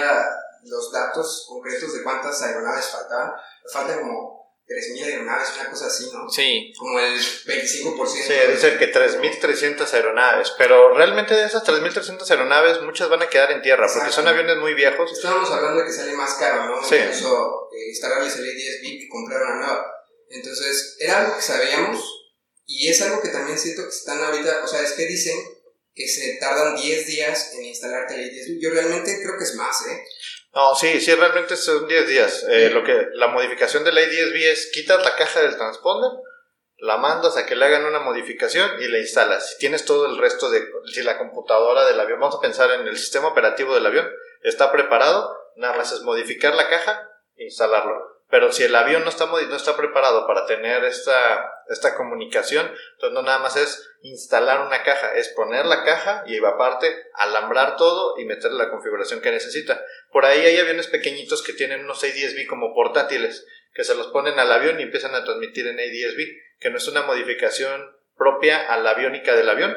los 0.64 0.92
datos 0.92 1.46
concretos 1.50 1.94
de 1.94 2.04
cuántas 2.04 2.42
aeronaves 2.42 2.86
faltaban. 2.88 3.32
Faltan 3.72 4.00
como 4.02 4.39
3.000 4.70 5.04
aeronaves, 5.04 5.50
una 5.60 5.70
cosa 5.72 5.88
así, 5.88 6.12
¿no? 6.14 6.30
Sí. 6.30 6.72
Como 6.78 7.00
el 7.00 7.20
25%. 7.20 8.08
Sí, 8.08 8.34
dice 8.52 8.78
que 8.78 8.94
3.300 8.94 9.94
aeronaves, 9.94 10.54
pero 10.60 10.94
realmente 10.94 11.34
de 11.34 11.46
esas 11.46 11.64
3.300 11.64 12.30
aeronaves 12.30 12.80
muchas 12.84 13.10
van 13.10 13.24
a 13.24 13.30
quedar 13.30 13.52
en 13.52 13.64
tierra 13.64 13.88
porque 13.92 14.12
son 14.12 14.28
aviones 14.28 14.58
muy 14.58 14.76
viejos. 14.76 15.12
Estábamos 15.12 15.50
hablando 15.50 15.80
de 15.80 15.88
que 15.88 15.92
sale 15.92 16.14
más 16.14 16.36
caro, 16.36 16.66
¿no? 16.66 16.88
Sí. 16.88 16.98
Incluso 16.98 17.70
eh, 17.74 17.90
instalarles 17.90 18.36
el 18.36 18.44
ADSB 18.44 19.00
que 19.00 19.10
comprar 19.10 19.42
una 19.42 19.56
nueva. 19.56 19.92
Entonces, 20.30 20.98
era 21.00 21.22
algo 21.22 21.36
que 21.36 21.42
sabíamos 21.42 22.04
y 22.68 22.90
es 22.90 23.02
algo 23.02 23.24
que 23.24 23.30
también 23.30 23.58
siento 23.58 23.82
que 23.82 23.90
están 23.90 24.24
ahorita, 24.24 24.64
o 24.64 24.68
sea, 24.68 24.84
es 24.84 24.92
que 24.92 25.08
dicen 25.08 25.36
que 25.96 26.08
se 26.08 26.38
tardan 26.40 26.76
10 26.76 27.08
días 27.08 27.54
en 27.56 27.66
instalarte 27.66 28.14
el 28.14 28.30
ADSB. 28.30 28.62
Yo 28.62 28.70
realmente 28.70 29.20
creo 29.20 29.36
que 29.36 29.46
es 29.46 29.56
más, 29.56 29.88
¿eh? 29.88 30.04
No, 30.54 30.76
sí, 30.76 31.00
sí, 31.00 31.14
realmente 31.14 31.56
son 31.56 31.88
10 31.88 32.08
días. 32.08 32.44
Eh, 32.50 32.68
Sí. 32.68 32.74
lo 32.74 32.84
que, 32.84 33.08
la 33.14 33.28
modificación 33.28 33.84
del 33.84 33.98
ADSB 33.98 34.52
es 34.52 34.72
quitas 34.74 35.04
la 35.04 35.16
caja 35.16 35.42
del 35.42 35.58
transponder, 35.58 36.12
la 36.78 36.98
mandas 36.98 37.38
a 37.38 37.46
que 37.46 37.56
le 37.56 37.66
hagan 37.66 37.86
una 37.86 38.00
modificación 38.00 38.82
y 38.82 38.88
la 38.88 39.00
instalas. 39.00 39.52
Si 39.52 39.58
tienes 39.60 39.86
todo 39.86 40.06
el 40.08 40.18
resto 40.18 40.50
de, 40.50 40.66
si 40.94 41.04
la 41.04 41.18
computadora 41.18 41.86
del 41.86 42.00
avión, 42.00 42.20
vamos 42.20 42.36
a 42.36 42.42
pensar 42.42 42.72
en 42.72 42.88
el 42.88 42.98
sistema 42.98 43.28
operativo 43.28 43.76
del 43.76 43.86
avión, 43.86 44.10
está 44.42 44.72
preparado, 44.72 45.38
nada 45.56 45.76
más 45.76 45.92
es 45.92 46.02
modificar 46.02 46.56
la 46.56 46.70
caja 46.70 47.06
instalarlo. 47.40 48.09
Pero 48.30 48.52
si 48.52 48.64
el 48.64 48.76
avión 48.76 49.04
no 49.04 49.10
está, 49.10 49.26
no 49.26 49.56
está 49.56 49.76
preparado 49.76 50.28
para 50.28 50.46
tener 50.46 50.84
esta, 50.84 51.52
esta 51.68 51.96
comunicación, 51.96 52.72
entonces 52.94 53.14
no 53.14 53.24
nada 53.24 53.40
más 53.40 53.56
es 53.56 53.90
instalar 54.04 54.62
una 54.62 54.84
caja, 54.84 55.14
es 55.16 55.30
poner 55.30 55.66
la 55.66 55.84
caja 55.84 56.24
y 56.28 56.38
aparte 56.38 57.08
alambrar 57.16 57.76
todo 57.76 58.20
y 58.20 58.26
meterle 58.26 58.60
la 58.60 58.70
configuración 58.70 59.22
que 59.22 59.32
necesita. 59.32 59.84
Por 60.12 60.26
ahí 60.26 60.42
hay 60.42 60.58
aviones 60.58 60.88
pequeñitos 60.88 61.42
que 61.42 61.54
tienen 61.54 61.84
unos 61.84 62.04
ADSB 62.04 62.46
como 62.48 62.76
portátiles, 62.76 63.48
que 63.74 63.84
se 63.84 63.96
los 63.96 64.08
ponen 64.08 64.38
al 64.40 64.52
avión 64.52 64.80
y 64.80 64.84
empiezan 64.84 65.16
a 65.16 65.24
transmitir 65.24 65.66
en 65.66 65.80
ADSB, 65.80 66.20
que 66.60 66.70
no 66.70 66.78
es 66.78 66.88
una 66.88 67.02
modificación 67.02 67.98
propia 68.16 68.72
a 68.72 68.78
la 68.78 68.92
aviónica 68.92 69.36
del 69.36 69.50
avión, 69.50 69.76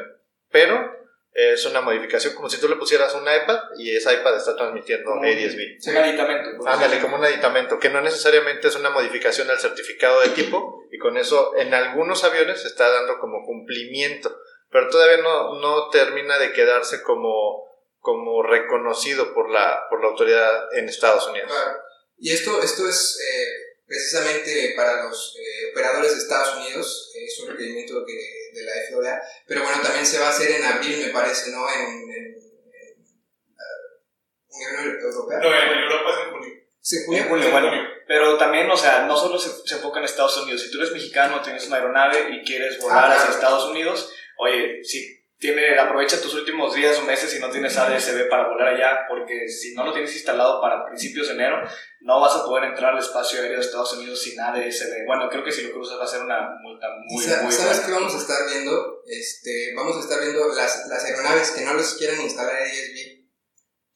pero 0.51 1.02
es 1.35 1.65
una 1.65 1.81
modificación 1.81 2.35
como 2.35 2.51
si 2.51 2.61
tú 2.61 2.69
le 2.69 2.77
pusieras 2.77 3.15
un 3.15 3.23
iPad 3.23 3.59
y 3.79 3.97
ese 3.97 4.13
iPad 4.13 4.37
está 4.37 4.55
transmitiendo 4.55 5.11
Como- 5.13 5.23
ADSB. 5.25 5.89
Un 5.91 5.97
aditamento. 5.97 6.51
pues. 6.59 6.75
Ándale, 6.75 7.01
como 7.01 7.17
un 7.17 7.25
aditamento, 7.25 7.79
que 7.79 7.89
no 7.89 8.01
necesariamente 8.03 8.69
es 8.69 8.77
una 8.77 8.91
modificación 8.91 9.49
al 9.51 9.59
certificado 9.59 10.21
de 10.21 10.29
tipo, 10.31 10.85
y 10.93 10.99
con 10.99 11.17
eso 11.17 11.57
en 11.57 11.73
algunos 11.73 12.23
aviones 12.25 12.61
se 12.61 12.69
está 12.69 12.91
dando 12.91 13.19
como 13.19 13.45
cumplimiento, 13.47 14.37
pero 14.71 14.89
todavía 14.91 15.19
no, 15.23 15.59
no 15.61 15.89
termina 15.91 16.39
de 16.39 16.53
quedarse 16.53 17.03
como, 17.03 17.67
como 17.99 18.43
reconocido 18.43 19.33
por 19.33 19.51
la, 19.51 19.85
por 19.89 20.03
la 20.03 20.09
autoridad 20.09 20.69
en 20.77 20.89
Estados 20.89 21.27
Unidos. 21.29 21.51
Claro. 21.51 21.79
Y 22.19 22.33
esto, 22.33 22.63
esto 22.63 22.87
es 22.89 23.19
eh, 23.21 23.79
precisamente 23.87 24.75
para 24.77 25.05
los 25.05 25.35
eh, 25.39 25.71
operadores 25.73 26.13
de 26.13 26.19
Estados 26.19 26.57
Unidos, 26.59 27.11
es 27.15 27.41
un 27.41 27.49
requerimiento 27.51 28.05
que 28.07 28.42
de 28.65 28.71
la 28.71 28.73
FAA. 29.11 29.23
Pero 29.47 29.63
bueno, 29.63 29.83
también 29.83 30.07
se 30.07 30.19
va 30.19 30.27
a 30.27 30.31
hacer 30.31 30.51
en 30.51 30.65
abril, 30.65 31.07
me 31.07 31.13
parece, 31.13 31.51
¿no? 31.51 31.67
En, 31.69 31.81
en, 31.81 32.35
en 34.51 34.79
Unión 34.79 35.01
Europea. 35.01 35.39
No, 35.39 35.49
en 35.49 35.79
Europa 35.79 36.11
es 36.11 36.27
en 36.27 36.31
junio. 36.33 36.55
Sí, 36.81 36.97
En 36.97 37.05
junio. 37.07 37.25
julio, 37.29 37.51
bueno. 37.51 37.71
Pero 38.07 38.37
también, 38.37 38.71
o 38.71 38.77
sea, 38.77 39.07
no 39.07 39.17
solo 39.17 39.39
se, 39.39 39.49
se 39.67 39.77
enfoca 39.77 39.99
en 40.01 40.05
Estados 40.05 40.37
Unidos. 40.39 40.61
Si 40.63 40.71
tú 40.71 40.79
eres 40.79 40.93
mexicano, 40.93 41.41
tienes 41.41 41.67
una 41.67 41.77
aeronave 41.77 42.31
y 42.35 42.45
quieres 42.45 42.79
volar 42.81 42.99
Ah, 42.99 43.07
claro. 43.07 43.21
hacia 43.23 43.35
Estados 43.35 43.65
Unidos, 43.71 44.13
oye, 44.39 44.83
si 44.85 45.22
tiene, 45.43 45.77
aprovecha 45.77 46.21
tus 46.23 46.33
últimos 46.35 46.73
días 46.73 46.97
o 46.99 47.03
meses 47.03 47.35
y 47.35 47.41
no 47.41 47.51
tienes 47.51 47.77
ADSB 47.77 48.29
para 48.31 48.49
volar 48.49 48.69
allá, 48.75 49.01
porque 49.09 49.49
si 49.49 49.75
no 49.75 49.85
lo 49.85 49.93
tienes 49.93 50.15
instalado 50.15 50.61
para 50.63 50.87
principios 50.87 51.27
de 51.27 51.35
enero, 51.35 51.57
no 52.03 52.21
vas 52.21 52.37
a 52.37 52.45
poder 52.45 52.71
entrar 52.71 52.93
al 52.95 53.01
espacio 53.01 53.41
aéreo 53.41 53.59
de 53.59 53.65
Estados 53.67 53.93
Unidos 53.95 54.23
sin 54.23 54.39
ADSB. 54.41 55.05
Bueno, 55.05 55.29
creo 55.29 55.43
que 55.43 55.51
si 55.51 55.63
lo 55.63 55.73
cruzas 55.73 55.99
va 55.99 56.05
a 56.05 56.07
ser 56.07 56.23
una 56.23 56.49
multa 56.63 56.87
¿Y 57.09 57.13
muy, 57.15 57.25
sa- 57.25 57.43
muy 57.43 57.53
¿Sabes 57.53 57.79
buena. 57.79 57.87
qué 57.87 57.93
vamos 57.93 58.15
a 58.15 58.19
estar 58.19 58.47
viendo? 58.49 59.03
Este, 59.07 59.75
vamos 59.75 59.97
a 59.97 60.01
estar 60.01 60.21
viendo 60.21 60.47
las, 60.55 60.87
las 60.89 61.05
aeronaves 61.05 61.51
que 61.51 61.65
no 61.65 61.75
les 61.75 61.93
quieren 61.95 62.23
instalar 62.23 62.55
ADSB, 62.55 63.27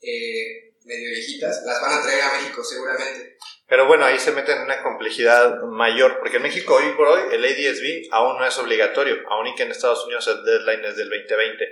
eh, 0.03 0.75
medio 0.85 1.11
viejitas, 1.11 1.63
las 1.65 1.81
van 1.81 1.99
a 1.99 2.03
traer 2.03 2.23
a 2.23 2.33
México 2.39 2.63
seguramente. 2.65 3.37
Pero 3.69 3.87
bueno, 3.87 4.05
ahí 4.05 4.19
se 4.19 4.31
mete 4.33 4.53
en 4.53 4.63
una 4.63 4.83
complejidad 4.83 5.61
mayor, 5.63 6.19
porque 6.21 6.37
en 6.37 6.43
México 6.45 6.75
hoy 6.75 6.93
por 6.97 7.09
hoy 7.09 7.23
el 7.33 7.45
ADSB 7.45 8.13
aún 8.13 8.39
no 8.39 8.47
es 8.47 8.57
obligatorio, 8.59 9.23
aún 9.29 9.49
y 9.49 9.55
que 9.57 9.65
en 9.65 9.73
Estados 9.73 10.05
Unidos 10.05 10.29
el 10.29 10.45
deadline 10.45 10.85
es 10.85 10.97
del 10.97 11.11
2020. 11.11 11.69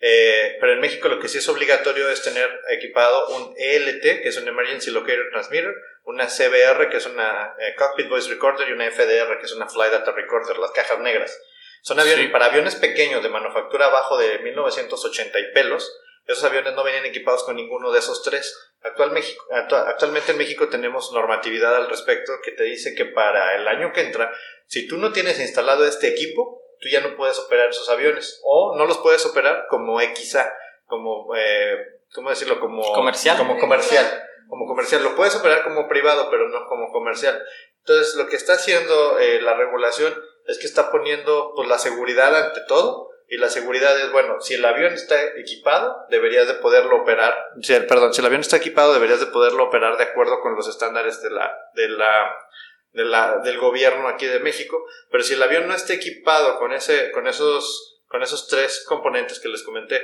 Eh, 0.00 0.58
pero 0.60 0.72
en 0.74 0.80
México 0.80 1.08
lo 1.08 1.18
que 1.18 1.28
sí 1.28 1.38
es 1.38 1.48
obligatorio 1.48 2.08
es 2.10 2.22
tener 2.22 2.48
equipado 2.70 3.28
un 3.28 3.54
ELT, 3.56 4.22
que 4.22 4.28
es 4.28 4.36
un 4.36 4.46
Emergency 4.46 4.90
Locator 4.90 5.30
Transmitter, 5.30 5.74
una 6.04 6.26
CBR, 6.28 6.88
que 6.90 6.98
es 6.98 7.06
una 7.06 7.54
eh, 7.58 7.74
Cockpit 7.76 8.08
Voice 8.08 8.28
Recorder, 8.28 8.68
y 8.68 8.72
una 8.72 8.90
FDR, 8.90 9.38
que 9.38 9.46
es 9.46 9.52
una 9.52 9.68
Flight 9.68 9.92
Data 9.92 10.12
Recorder, 10.12 10.58
las 10.58 10.72
cajas 10.72 11.00
negras. 11.00 11.36
Son 11.82 11.98
aviones, 11.98 12.26
Sí. 12.26 12.30
para 12.30 12.46
aviones 12.46 12.76
pequeños 12.76 13.22
de 13.22 13.28
manufactura 13.28 13.86
abajo 13.86 14.18
de 14.18 14.38
1980 14.38 15.38
y 15.38 15.52
pelos, 15.52 15.90
esos 16.26 16.44
aviones 16.44 16.74
no 16.74 16.84
venían 16.84 17.04
equipados 17.06 17.44
con 17.44 17.56
ninguno 17.56 17.92
de 17.92 17.98
esos 17.98 18.22
tres. 18.22 18.73
Actual 18.84 19.12
México, 19.12 19.42
actua- 19.50 19.88
actualmente 19.88 20.32
en 20.32 20.38
México 20.38 20.68
tenemos 20.68 21.10
normatividad 21.12 21.74
al 21.74 21.88
respecto 21.88 22.32
que 22.44 22.52
te 22.52 22.64
dice 22.64 22.94
que 22.94 23.06
para 23.06 23.54
el 23.56 23.66
año 23.66 23.92
que 23.92 24.02
entra, 24.02 24.30
si 24.66 24.86
tú 24.86 24.98
no 24.98 25.10
tienes 25.12 25.40
instalado 25.40 25.86
este 25.86 26.08
equipo, 26.08 26.62
tú 26.80 26.88
ya 26.90 27.00
no 27.00 27.16
puedes 27.16 27.38
operar 27.38 27.70
esos 27.70 27.88
aviones 27.88 28.40
o 28.44 28.76
no 28.76 28.84
los 28.86 28.98
puedes 28.98 29.24
operar 29.24 29.66
como 29.70 30.00
XA, 30.00 30.52
como, 30.84 31.34
eh, 31.34 31.78
¿cómo 32.14 32.28
decirlo? 32.30 32.60
Como 32.60 32.82
Comercial. 32.92 33.38
Como 33.38 33.58
comercial. 33.58 34.22
Como 34.48 34.66
comercial. 34.66 35.02
Lo 35.02 35.16
puedes 35.16 35.34
operar 35.34 35.64
como 35.64 35.88
privado, 35.88 36.28
pero 36.30 36.48
no 36.50 36.66
como 36.66 36.92
comercial. 36.92 37.42
Entonces, 37.78 38.14
lo 38.16 38.26
que 38.28 38.36
está 38.36 38.52
haciendo 38.54 39.18
eh, 39.18 39.40
la 39.40 39.54
regulación 39.54 40.14
es 40.46 40.58
que 40.58 40.66
está 40.66 40.90
poniendo 40.90 41.52
pues, 41.56 41.68
la 41.68 41.78
seguridad 41.78 42.36
ante 42.36 42.60
todo. 42.68 43.08
Y 43.28 43.38
la 43.38 43.48
seguridad 43.48 43.98
es, 43.98 44.12
bueno, 44.12 44.40
si 44.40 44.54
el 44.54 44.64
avión 44.64 44.92
está 44.92 45.20
equipado, 45.36 46.06
deberías 46.10 46.46
de 46.46 46.54
poderlo 46.54 47.02
operar. 47.02 47.34
Si 47.62 47.74
perdón, 47.80 48.12
si 48.12 48.20
el 48.20 48.26
avión 48.26 48.42
está 48.42 48.56
equipado, 48.56 48.92
deberías 48.92 49.20
de 49.20 49.26
poderlo 49.26 49.64
operar 49.64 49.96
de 49.96 50.04
acuerdo 50.04 50.40
con 50.40 50.54
los 50.54 50.68
estándares 50.68 51.22
de 51.22 51.30
la, 51.30 51.56
de 51.74 51.88
la, 51.88 52.36
de 52.92 53.04
la, 53.04 53.38
del 53.38 53.58
gobierno 53.58 54.08
aquí 54.08 54.26
de 54.26 54.40
México. 54.40 54.86
Pero 55.10 55.24
si 55.24 55.34
el 55.34 55.42
avión 55.42 55.66
no 55.66 55.74
está 55.74 55.94
equipado 55.94 56.58
con, 56.58 56.72
ese, 56.72 57.10
con, 57.12 57.26
esos, 57.26 58.02
con 58.08 58.22
esos 58.22 58.46
tres 58.46 58.84
componentes 58.86 59.40
que 59.40 59.48
les 59.48 59.62
comenté, 59.62 60.02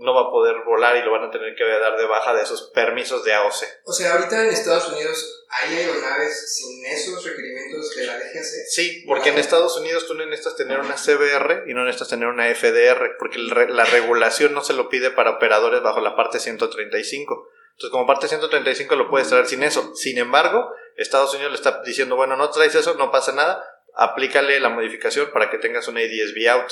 no 0.00 0.14
va 0.14 0.22
a 0.22 0.30
poder 0.30 0.56
volar 0.64 0.96
y 0.96 1.02
lo 1.02 1.12
van 1.12 1.24
a 1.24 1.30
tener 1.30 1.54
que 1.54 1.64
dar 1.64 1.96
de 1.96 2.06
baja 2.06 2.32
de 2.34 2.42
esos 2.42 2.70
permisos 2.74 3.22
de 3.22 3.34
AOC. 3.34 3.64
O 3.84 3.92
sea, 3.92 4.14
ahorita 4.14 4.44
en 4.44 4.50
Estados 4.50 4.88
Unidos 4.88 5.44
hay 5.48 5.76
aeronaves 5.76 6.54
sin 6.54 6.84
esos 6.86 7.22
requerimientos 7.22 7.94
de 7.94 8.06
la 8.06 8.14
DGAC. 8.14 8.42
Sí, 8.68 9.04
porque 9.06 9.28
en 9.28 9.38
Estados 9.38 9.76
Unidos 9.76 10.06
tú 10.06 10.14
no 10.14 10.24
necesitas 10.24 10.56
tener 10.56 10.80
una 10.80 10.94
CBR 10.94 11.64
y 11.66 11.74
no 11.74 11.84
necesitas 11.84 12.08
tener 12.08 12.28
una 12.28 12.52
FDR, 12.54 13.16
porque 13.18 13.38
la 13.38 13.84
regulación 13.84 14.54
no 14.54 14.62
se 14.62 14.72
lo 14.72 14.88
pide 14.88 15.10
para 15.10 15.32
operadores 15.32 15.82
bajo 15.82 16.00
la 16.00 16.16
parte 16.16 16.40
135. 16.40 17.48
Entonces, 17.72 17.90
como 17.90 18.06
parte 18.06 18.28
135 18.28 18.94
lo 18.96 19.10
puedes 19.10 19.28
traer 19.28 19.46
sin 19.46 19.62
eso. 19.62 19.94
Sin 19.94 20.18
embargo, 20.18 20.72
Estados 20.96 21.34
Unidos 21.34 21.52
le 21.52 21.56
está 21.56 21.82
diciendo, 21.82 22.16
bueno, 22.16 22.36
no 22.36 22.50
traes 22.50 22.74
eso, 22.74 22.94
no 22.94 23.10
pasa 23.10 23.32
nada, 23.32 23.64
aplícale 23.94 24.60
la 24.60 24.68
modificación 24.68 25.30
para 25.32 25.50
que 25.50 25.58
tengas 25.58 25.88
una 25.88 26.00
ADSB 26.00 26.48
out. 26.48 26.70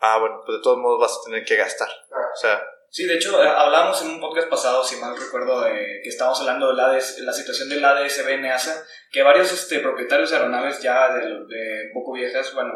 Ah, 0.00 0.18
bueno, 0.18 0.42
pues 0.44 0.58
de 0.58 0.62
todos 0.62 0.78
modos 0.78 1.00
vas 1.00 1.12
a 1.12 1.24
tener 1.28 1.44
que 1.44 1.56
gastar. 1.56 1.88
O 1.88 2.36
sea, 2.36 2.60
Sí, 2.92 3.06
de 3.06 3.14
hecho, 3.14 3.40
eh, 3.40 3.46
hablamos 3.46 4.02
en 4.02 4.10
un 4.10 4.20
podcast 4.20 4.48
pasado, 4.48 4.82
si 4.82 4.96
mal 4.96 5.16
recuerdo, 5.16 5.60
de 5.60 6.00
que 6.02 6.08
estábamos 6.08 6.40
hablando 6.40 6.70
de 6.70 6.74
la, 6.74 6.92
la 7.18 7.32
situación 7.32 7.68
del 7.68 7.84
ADSB 7.84 8.28
en 8.30 8.46
EASA, 8.46 8.84
que 9.12 9.22
varios 9.22 9.52
este, 9.52 9.78
propietarios 9.78 10.30
de 10.30 10.36
aeronaves 10.36 10.82
ya 10.82 11.14
de, 11.14 11.20
de 11.20 11.86
un 11.86 11.92
poco 11.94 12.14
viejas, 12.14 12.52
bueno, 12.52 12.72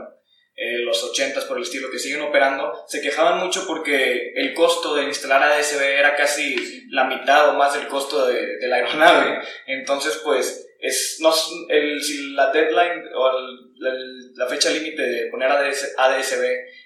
eh, 0.54 0.78
los 0.84 1.12
80s 1.12 1.48
por 1.48 1.56
el 1.56 1.64
estilo, 1.64 1.90
que 1.90 1.98
siguen 1.98 2.22
operando, 2.22 2.84
se 2.86 3.00
quejaban 3.00 3.40
mucho 3.40 3.66
porque 3.66 4.32
el 4.36 4.54
costo 4.54 4.94
de 4.94 5.02
instalar 5.02 5.42
ADSB 5.42 5.82
era 5.82 6.14
casi 6.14 6.86
la 6.90 7.04
mitad 7.04 7.48
o 7.48 7.54
más 7.54 7.74
del 7.74 7.88
costo 7.88 8.24
de, 8.28 8.58
de 8.58 8.68
la 8.68 8.76
aeronave. 8.76 9.40
Entonces, 9.66 10.20
pues, 10.22 10.63
es, 10.86 11.18
no, 11.20 11.32
el, 11.70 12.02
si 12.02 12.32
la 12.34 12.50
deadline 12.52 13.04
o 13.14 13.30
el- 13.38 13.86
el- 13.86 14.32
la 14.34 14.46
fecha 14.46 14.70
límite 14.70 15.02
de 15.02 15.30
poner 15.30 15.50
ADS, 15.50 15.94
ADSB 15.96 16.44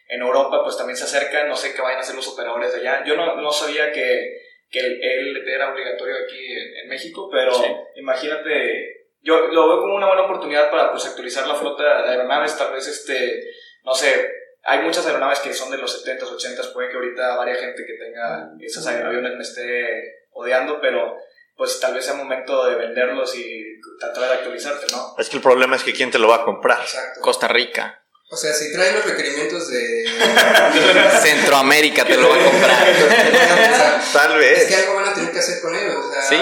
en 0.09 0.21
Europa 0.23 0.63
pues 0.63 0.77
también 0.77 0.97
se 0.97 1.05
acerca, 1.05 1.45
no 1.47 1.57
sé 1.57 1.75
qué 1.75 1.83
vayan 1.83 1.99
a 1.99 2.03
hacer 2.03 2.15
los 2.15 2.29
operadores 2.29 2.73
de 2.73 2.81
allá. 2.81 3.05
Yo 3.05 3.17
no, 3.17 3.37
no 3.41 3.51
sabía 3.51 3.91
que, 3.93 4.41
que 4.71 4.79
el 4.79 5.03
ELT 5.03 5.49
era 5.49 5.73
obligatorio 5.73 6.15
aquí 6.25 6.39
en, 6.53 6.77
en 6.85 6.89
México, 6.89 7.29
pero 7.31 7.53
Sí. 7.55 7.65
imagínate, 7.97 9.07
yo 9.23 9.49
lo 9.49 9.69
veo 9.69 9.81
como 9.81 9.95
una 9.97 10.07
buena 10.07 10.23
oportunidad 10.23 10.71
para 10.71 10.91
pues 10.93 11.05
actualizar 11.07 11.47
la 11.47 11.55
flota 11.57 12.03
de 12.03 12.11
aeronaves, 12.11 12.57
tal 12.57 12.73
vez 12.73 12.87
este, 12.87 13.43
no 13.85 13.95
sé, 13.95 14.31
hay 14.65 14.81
muchas 14.81 15.07
aeronaves 15.07 15.41
que 15.41 15.53
son 15.53 15.71
de 15.71 15.79
los 15.79 16.05
70s, 16.05 16.23
80s, 16.31 16.73
puede 16.73 16.89
que 16.91 16.97
ahorita 16.97 17.37
varias 17.37 17.59
gente 17.61 17.85
que 17.87 17.95
tenga 17.95 18.51
esos 18.61 18.87
aviones 18.87 19.35
me 19.35 19.43
esté 19.43 20.27
odiando, 20.33 20.81
pero 20.81 21.17
pues 21.59 21.79
tal 21.81 21.93
vez 21.93 22.05
sea 22.07 22.15
momento 22.15 22.65
de 22.67 22.77
venderlos 22.77 23.35
y 23.37 23.63
tratar 24.01 24.29
de 24.29 24.35
actualizarte, 24.37 24.87
¿no? 24.93 25.15
es 25.19 25.29
que 25.29 25.37
el 25.37 25.43
problema 25.43 25.77
es 25.77 25.83
que 25.83 25.93
quién 25.93 26.11
te 26.11 26.19
lo 26.19 26.29
va 26.29 26.37
a 26.37 26.45
comprar. 26.45 26.81
Exacto. 26.81 27.21
Costa 27.21 27.49
Rica. 27.49 28.01
O 28.31 28.37
sea, 28.37 28.53
si 28.55 28.73
traen 28.73 28.95
los 28.95 29.05
requerimientos 29.07 29.69
de... 29.71 30.05
Centroamérica 31.23 32.05
te 32.05 32.17
lo 32.17 32.29
va 32.29 32.37
a 32.37 32.45
comprar. 32.51 32.87
Tal 34.13 34.43
es 34.43 34.59
que 34.59 34.75
vez. 34.75 34.79
algo 34.87 34.95
van 34.97 35.09
a 35.09 35.15
tener 35.15 35.33
que 35.33 35.39
hacer 35.39 35.61
con 35.61 35.75
ellos. 35.75 35.97
O 35.97 36.13
sea, 36.13 36.23
Sí. 36.23 36.37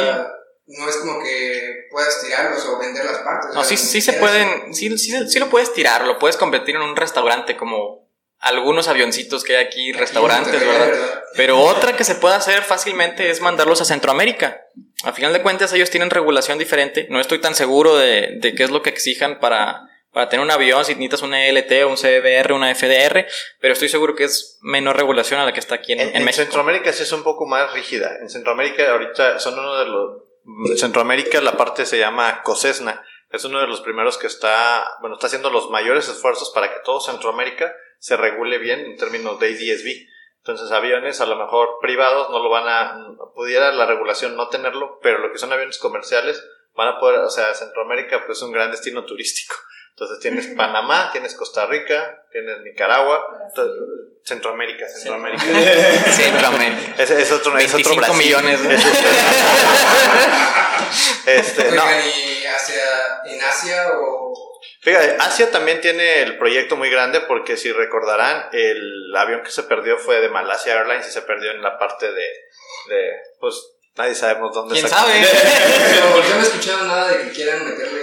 no 0.67 0.89
es 0.89 0.97
como 0.97 1.23
que 1.23 1.87
puedas 1.91 2.21
tirarlos 2.21 2.65
o 2.67 2.79
vender 2.79 3.05
las 3.05 3.19
partes. 3.19 3.55
No, 3.55 3.61
o 3.61 3.65
sea, 3.65 3.77
sí, 3.77 3.85
sí 3.85 4.01
se 4.01 4.15
pueden, 4.15 4.75
sí, 4.75 4.97
sí, 4.99 5.29
sí 5.29 5.39
lo 5.39 5.49
puedes 5.49 5.73
tirar, 5.73 6.05
lo 6.07 6.19
puedes 6.19 6.37
convertir 6.37 6.75
en 6.77 6.83
un 6.83 6.97
restaurante 6.97 7.57
como 7.57 8.07
algunos 8.41 8.89
avioncitos 8.89 9.45
que 9.45 9.57
hay 9.57 9.65
aquí, 9.65 9.91
es- 9.91 9.97
restaurantes, 9.97 10.53
Monterrey, 10.53 10.79
¿verdad? 10.91 11.23
Pero 11.37 11.61
otra 11.61 11.97
que 11.97 12.05
se 12.05 12.17
puede 12.17 12.35
hacer 12.35 12.63
fácilmente 12.63 13.31
es 13.31 13.41
mandarlos 13.41 13.81
a 13.81 13.85
Centroamérica. 13.85 14.61
A 15.05 15.12
final 15.12 15.33
de 15.33 15.43
cuentas 15.43 15.73
ellos 15.73 15.91
tienen 15.91 16.11
regulación 16.11 16.59
diferente. 16.59 17.07
No 17.11 17.21
estoy 17.21 17.38
tan 17.38 17.55
seguro 17.55 17.97
de, 17.97 18.37
de 18.37 18.55
qué 18.55 18.65
es 18.65 18.71
lo 18.71 18.83
que 18.83 18.91
exijan 18.91 19.41
para, 19.41 19.88
para 20.17 20.31
tener 20.31 20.43
un 20.43 20.50
avión, 20.50 20.83
si 20.85 20.93
necesitas 20.95 21.21
una 21.21 21.47
ELT, 21.47 21.71
un 21.87 21.97
CBR, 21.97 22.55
una 22.55 22.75
FDR, 22.75 23.26
pero 23.61 23.75
estoy 23.75 23.91
seguro 23.91 24.15
que 24.15 24.25
es 24.25 24.59
menor 24.62 24.97
regulación 24.97 25.38
a 25.38 25.45
la 25.45 25.53
que 25.53 25.61
está 25.61 25.75
aquí 25.75 25.93
en, 25.93 26.00
En, 26.00 26.09
en 26.09 26.17
en 26.17 26.25
México. 26.25 26.43
Centroamérica 26.43 26.91
sí 26.93 27.03
es 27.03 27.12
un 27.12 27.23
poco 27.23 27.47
más 27.47 27.71
rígida. 27.75 28.17
En 28.23 28.31
Centroamérica 28.31 28.91
ahorita 28.91 29.38
son 29.38 29.59
uno 29.59 29.76
de 29.76 29.85
los... 29.85 30.23
en 30.71 30.79
Centroamérica 30.79 31.43
la 31.43 31.59
parte 31.59 31.85
se 31.85 31.99
llama 31.99 32.43
COSESNA. 32.43 33.05
Es 33.31 33.45
uno 33.45 33.61
de 33.61 33.67
los 33.67 33.83
primeros 33.83 34.17
que 34.17 34.29
está, 34.29 34.88
bueno, 35.00 35.17
está 35.17 35.26
haciendo 35.26 35.50
los 35.50 35.69
mayores 35.69 36.09
esfuerzos 36.09 36.50
para 36.55 36.73
que 36.73 36.81
todo 36.83 37.00
Centroamérica 37.00 37.75
se 37.99 38.17
regule 38.17 38.57
bien 38.57 38.81
en 38.81 38.97
términos 38.97 39.38
de 39.38 39.49
ADSB. 39.49 40.09
Entonces 40.47 40.71
aviones 40.71 41.21
a 41.21 41.26
lo 41.26 41.35
mejor 41.35 41.79
privados 41.81 42.31
no 42.31 42.38
lo 42.38 42.49
van 42.49 42.69
a, 42.69 43.17
pudiera 43.35 43.73
la 43.73 43.85
regulación 43.85 44.37
no 44.37 44.49
tenerlo, 44.49 45.00
pero 45.03 45.19
lo 45.19 45.33
que 45.33 45.38
son 45.38 45.53
aviones 45.53 45.76
comerciales 45.79 46.41
van 46.76 46.87
a 46.87 47.00
poder, 47.00 47.19
o 47.19 47.31
sea, 47.31 47.53
Centroamérica 47.53 48.23
pues 48.26 48.38
es 48.38 48.43
un 48.45 48.53
gran 48.53 48.71
destino 48.71 49.05
turístico. 49.05 49.57
Entonces 49.91 50.21
tienes 50.21 50.47
Panamá, 50.57 51.11
tienes 51.11 51.35
Costa 51.35 51.67
Rica, 51.67 52.23
tienes 52.31 52.61
Nicaragua, 52.61 53.26
Centroamérica, 54.23 54.87
Centroamérica. 54.88 55.43
Centroamérica. 56.12 57.03
Es, 57.03 57.11
es 57.11 57.33
otro, 57.33 57.59
es 57.59 57.75
otro 57.75 57.91
25 57.91 57.97
Brasil. 57.97 58.17
millones, 58.17 58.61
otro- 58.61 58.71
este, 61.26 61.71
no. 61.73 61.83
¿y 61.85 62.47
hacia, 62.47 62.83
en 63.25 63.43
Asia 63.43 63.91
o...? 63.99 64.25
Fíjate, 64.87 65.16
Asia 65.19 65.50
también 65.50 65.81
tiene 65.81 66.23
el 66.23 66.38
proyecto 66.38 66.76
muy 66.76 66.88
grande 66.88 67.21
porque 67.23 67.57
si 67.57 67.73
recordarán, 67.73 68.50
el 68.52 69.12
avión 69.16 69.43
que 69.43 69.50
se 69.50 69.64
perdió 69.64 69.99
fue 69.99 70.21
de 70.21 70.28
Malasia 70.28 70.75
Airlines 70.75 71.09
y 71.09 71.11
se 71.11 71.23
perdió 71.23 71.50
en 71.50 71.61
la 71.61 71.76
parte 71.76 72.12
de, 72.12 72.28
de 72.88 73.12
pues 73.40 73.66
nadie 73.97 74.14
sabemos 74.14 74.55
dónde 74.55 74.76
¿Quién 74.76 74.88
sabe? 74.88 75.12
Pero 75.90 76.23
yo 76.23 76.35
no 76.37 76.40
he 76.40 76.43
escuchado 76.45 76.85
nada 76.87 77.09
de 77.09 77.25
que 77.25 77.33
quieran 77.33 77.69
meterle 77.69 77.99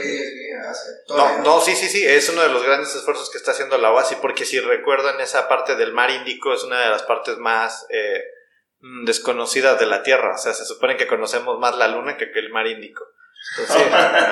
No, 1.08 1.38
no, 1.40 1.62
sí, 1.62 1.74
sí, 1.74 1.88
sí, 1.88 2.06
es 2.06 2.28
uno 2.28 2.42
de 2.42 2.50
los 2.50 2.62
grandes 2.62 2.94
esfuerzos 2.94 3.30
que 3.30 3.38
está 3.38 3.52
haciendo 3.52 3.78
la 3.78 3.94
OASI, 3.94 4.16
porque 4.16 4.44
si 4.44 4.60
recuerdan 4.60 5.22
esa 5.22 5.48
parte 5.48 5.78
del 5.78 5.94
mar 5.94 6.12
Índico 6.12 6.54
es 6.54 6.66
una 6.66 6.82
de 6.82 6.90
las 6.90 7.04
partes 7.04 7.38
más 7.38 7.86
eh, 7.92 8.26
mm, 8.82 9.06
desconocidas 9.06 9.80
de 9.80 9.86
la 9.86 10.04
Tierra, 10.04 10.36
o 10.36 10.38
sea, 10.38 10.54
se 10.54 10.66
supone 10.66 10.98
que 10.98 11.08
conocemos 11.08 11.58
más 11.60 11.78
la 11.78 11.88
Luna 11.88 12.18
que, 12.18 12.30
que 12.30 12.40
el 12.40 12.50
mar 12.50 12.68
Índico. 12.68 13.06
Sí, 13.56 13.84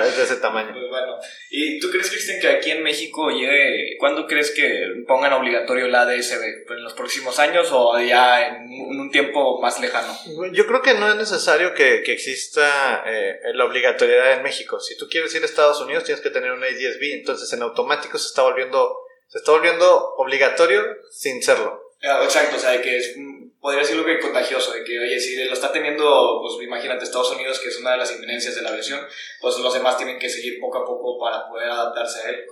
es 0.08 0.18
de 0.18 0.24
ese 0.24 0.38
tamaño. 0.38 0.72
Pues 0.72 0.90
bueno, 0.90 1.18
¿y 1.50 1.80
tú 1.80 1.92
crees, 1.92 2.10
Cristian, 2.10 2.40
que 2.40 2.48
aquí 2.48 2.72
en 2.72 2.82
México 2.82 3.30
llegue, 3.30 3.98
cuándo 4.00 4.26
crees 4.26 4.52
que 4.52 5.04
pongan 5.06 5.34
obligatorio 5.34 5.88
la 5.88 6.02
ADSB? 6.02 6.72
¿En 6.72 6.84
los 6.84 6.94
próximos 6.94 7.38
años 7.38 7.70
o 7.72 8.00
ya 8.00 8.48
en 8.48 8.70
un 8.70 9.12
tiempo 9.12 9.62
más 9.62 9.80
lejano? 9.80 10.18
Yo 10.54 10.66
creo 10.66 10.82
que 10.82 10.96
no 10.96 11.10
es 11.10 11.16
necesario 11.16 11.74
que, 11.74 12.02
que 12.04 12.14
exista 12.14 13.04
eh, 13.06 13.40
la 13.54 13.66
obligatoriedad 13.66 14.34
en 14.34 14.44
México. 14.44 14.80
Si 14.80 14.98
tú 14.98 15.08
quieres 15.10 15.36
ir 15.36 15.44
a 15.44 15.46
Estados 15.46 15.82
Unidos, 15.82 16.04
tienes 16.04 16.24
que 16.24 16.30
tener 16.30 16.52
un 16.52 16.64
ADSB, 16.64 17.14
entonces 17.14 17.52
en 17.54 17.62
automático 17.62 18.18
se 18.18 18.28
está 18.28 18.44
volviendo, 18.44 18.98
se 19.28 19.40
está 19.40 19.52
volviendo 19.52 20.16
obligatorio 20.16 20.84
sin 21.12 21.44
serlo. 21.44 21.92
Ah, 22.04 22.22
Exacto, 22.24 22.56
o 22.56 22.60
sea, 22.60 22.82
que 22.82 22.98
es, 22.98 23.16
podría 23.62 23.82
decirlo 23.82 24.04
que 24.04 24.20
contagioso, 24.20 24.74
de 24.74 24.84
que, 24.84 25.00
oye, 25.00 25.20
si 25.20 25.36
lo 25.46 25.54
está 25.54 25.72
teniendo, 25.72 26.42
pues 26.42 26.62
imagínate 26.66 27.06
Estados 27.06 27.32
Unidos, 27.32 27.60
que 27.60 27.70
es 27.70 27.80
una 27.80 27.92
de 27.92 27.98
las 27.98 28.12
inminencias 28.12 28.56
de 28.56 28.64
la 28.64 28.70
aviación, 28.70 29.00
pues 29.40 29.58
los 29.60 29.74
demás 29.74 29.98
tienen 29.98 30.18
que 30.18 30.30
seguir 30.30 30.60
poco 30.60 30.80
a 30.80 30.86
poco 30.86 31.20
para 31.20 31.48
poder 31.48 31.70
adaptarse 31.70 32.28
a 32.28 32.30
él. 32.32 32.46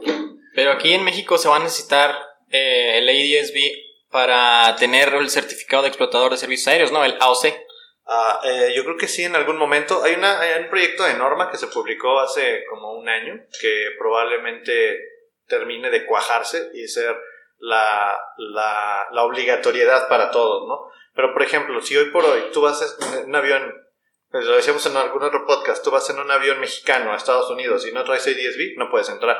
Pero 0.53 0.71
aquí 0.71 0.93
en 0.93 1.03
México 1.03 1.37
se 1.37 1.49
va 1.49 1.55
a 1.55 1.59
necesitar 1.59 2.15
eh, 2.51 2.99
el 2.99 3.09
ADSB 3.09 3.57
para 4.11 4.75
tener 4.77 5.13
el 5.15 5.29
certificado 5.29 5.83
de 5.83 5.89
explotador 5.89 6.31
de 6.31 6.37
servicios 6.37 6.67
aéreos, 6.67 6.91
¿no? 6.91 7.03
El 7.03 7.17
AOC. 7.19 7.45
Ah, 8.05 8.41
eh, 8.43 8.73
yo 8.75 8.83
creo 8.83 8.97
que 8.97 9.07
sí, 9.07 9.23
en 9.23 9.35
algún 9.35 9.57
momento. 9.57 10.03
Hay, 10.03 10.13
una, 10.13 10.39
hay 10.39 10.61
un 10.63 10.69
proyecto 10.69 11.03
de 11.03 11.13
norma 11.13 11.51
que 11.51 11.57
se 11.57 11.67
publicó 11.67 12.19
hace 12.19 12.63
como 12.69 12.93
un 12.93 13.07
año 13.07 13.45
que 13.61 13.91
probablemente 13.99 14.97
termine 15.47 15.89
de 15.89 16.05
cuajarse 16.05 16.69
y 16.73 16.87
ser 16.87 17.15
la, 17.59 18.17
la, 18.37 19.23
obligatoriedad 19.23 20.07
para 20.07 20.31
todos, 20.31 20.67
¿no? 20.67 20.91
Pero, 21.13 21.33
por 21.33 21.43
ejemplo, 21.43 21.81
si 21.81 21.97
hoy 21.97 22.09
por 22.11 22.25
hoy 22.25 22.49
tú 22.53 22.61
vas 22.61 22.97
en 23.01 23.29
un 23.29 23.35
avión, 23.35 23.73
pues 24.29 24.45
lo 24.45 24.55
decíamos 24.55 24.85
en 24.85 24.97
algún 24.97 25.23
otro 25.23 25.45
podcast, 25.45 25.83
tú 25.83 25.91
vas 25.91 26.09
en 26.09 26.19
un 26.19 26.31
avión 26.31 26.59
mexicano 26.59 27.11
a 27.11 27.17
Estados 27.17 27.49
Unidos 27.49 27.85
y 27.85 27.91
no 27.91 28.03
traes 28.03 28.27
ADSB, 28.27 28.77
no 28.77 28.89
puedes 28.89 29.09
entrar. 29.09 29.37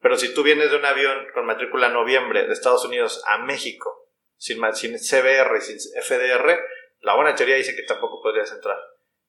Pero 0.00 0.16
si 0.16 0.34
tú 0.34 0.42
vienes 0.42 0.70
de 0.70 0.76
un 0.76 0.84
avión 0.84 1.26
con 1.34 1.46
matrícula 1.46 1.88
noviembre 1.88 2.46
de 2.46 2.52
Estados 2.52 2.84
Unidos 2.84 3.22
a 3.26 3.38
México, 3.38 4.10
sin, 4.36 4.60
sin 4.74 4.98
CBR, 4.98 5.60
sin 5.60 5.78
FDR, 5.78 6.60
la 7.00 7.14
buena 7.14 7.34
teoría 7.34 7.56
dice 7.56 7.76
que 7.76 7.82
tampoco 7.82 8.22
podrías 8.22 8.50
entrar. 8.52 8.78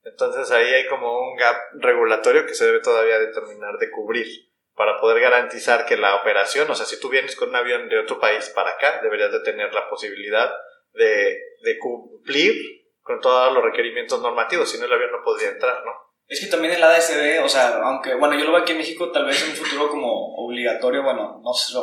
Entonces 0.04 0.52
ahí 0.52 0.68
hay 0.72 0.88
como 0.88 1.18
un 1.18 1.36
gap 1.36 1.56
regulatorio 1.74 2.46
que 2.46 2.54
se 2.54 2.66
debe 2.66 2.80
todavía 2.80 3.20
determinar 3.20 3.78
de 3.78 3.90
cubrir 3.90 4.28
para 4.76 5.00
poder 5.00 5.22
garantizar 5.22 5.86
que 5.86 5.98
la 5.98 6.16
operación, 6.16 6.70
o 6.70 6.76
sea, 6.76 6.86
si 6.86 7.00
tú 7.00 7.10
vienes 7.10 7.36
con 7.36 7.50
un 7.50 7.56
avión 7.56 7.88
de 7.90 8.00
otro 8.00 8.20
país 8.20 8.52
para 8.54 8.72
acá, 8.72 9.00
deberías 9.02 9.32
de 9.32 9.40
tener 9.40 9.74
la 9.74 9.90
posibilidad 9.90 10.52
de, 10.94 11.38
de 11.62 11.80
cumplir 11.80 12.54
con 13.02 13.22
todos 13.22 13.54
los 13.54 13.64
requerimientos 13.64 14.22
normativos, 14.22 14.70
si 14.70 14.78
no 14.78 14.86
el 14.86 14.94
avión 14.94 15.12
no 15.12 15.24
podría 15.24 15.50
entrar, 15.50 15.84
¿no? 15.86 15.92
Es 16.28 16.40
que 16.40 16.48
también 16.48 16.74
el 16.74 16.84
ADSB, 16.84 17.44
o 17.44 17.50
sea, 17.50 17.78
aunque, 17.84 18.16
bueno, 18.16 18.38
yo 18.38 18.46
lo 18.46 18.52
veo 18.52 18.62
aquí 18.62 18.72
en 18.72 18.80
México 18.80 19.12
tal 19.12 19.26
vez 19.26 19.44
en 19.44 19.52
un 19.52 19.56
futuro 19.56 19.90
como 19.90 20.34
obligatorio, 20.36 21.04
bueno, 21.04 21.40
no 21.44 21.54
sé, 21.54 21.78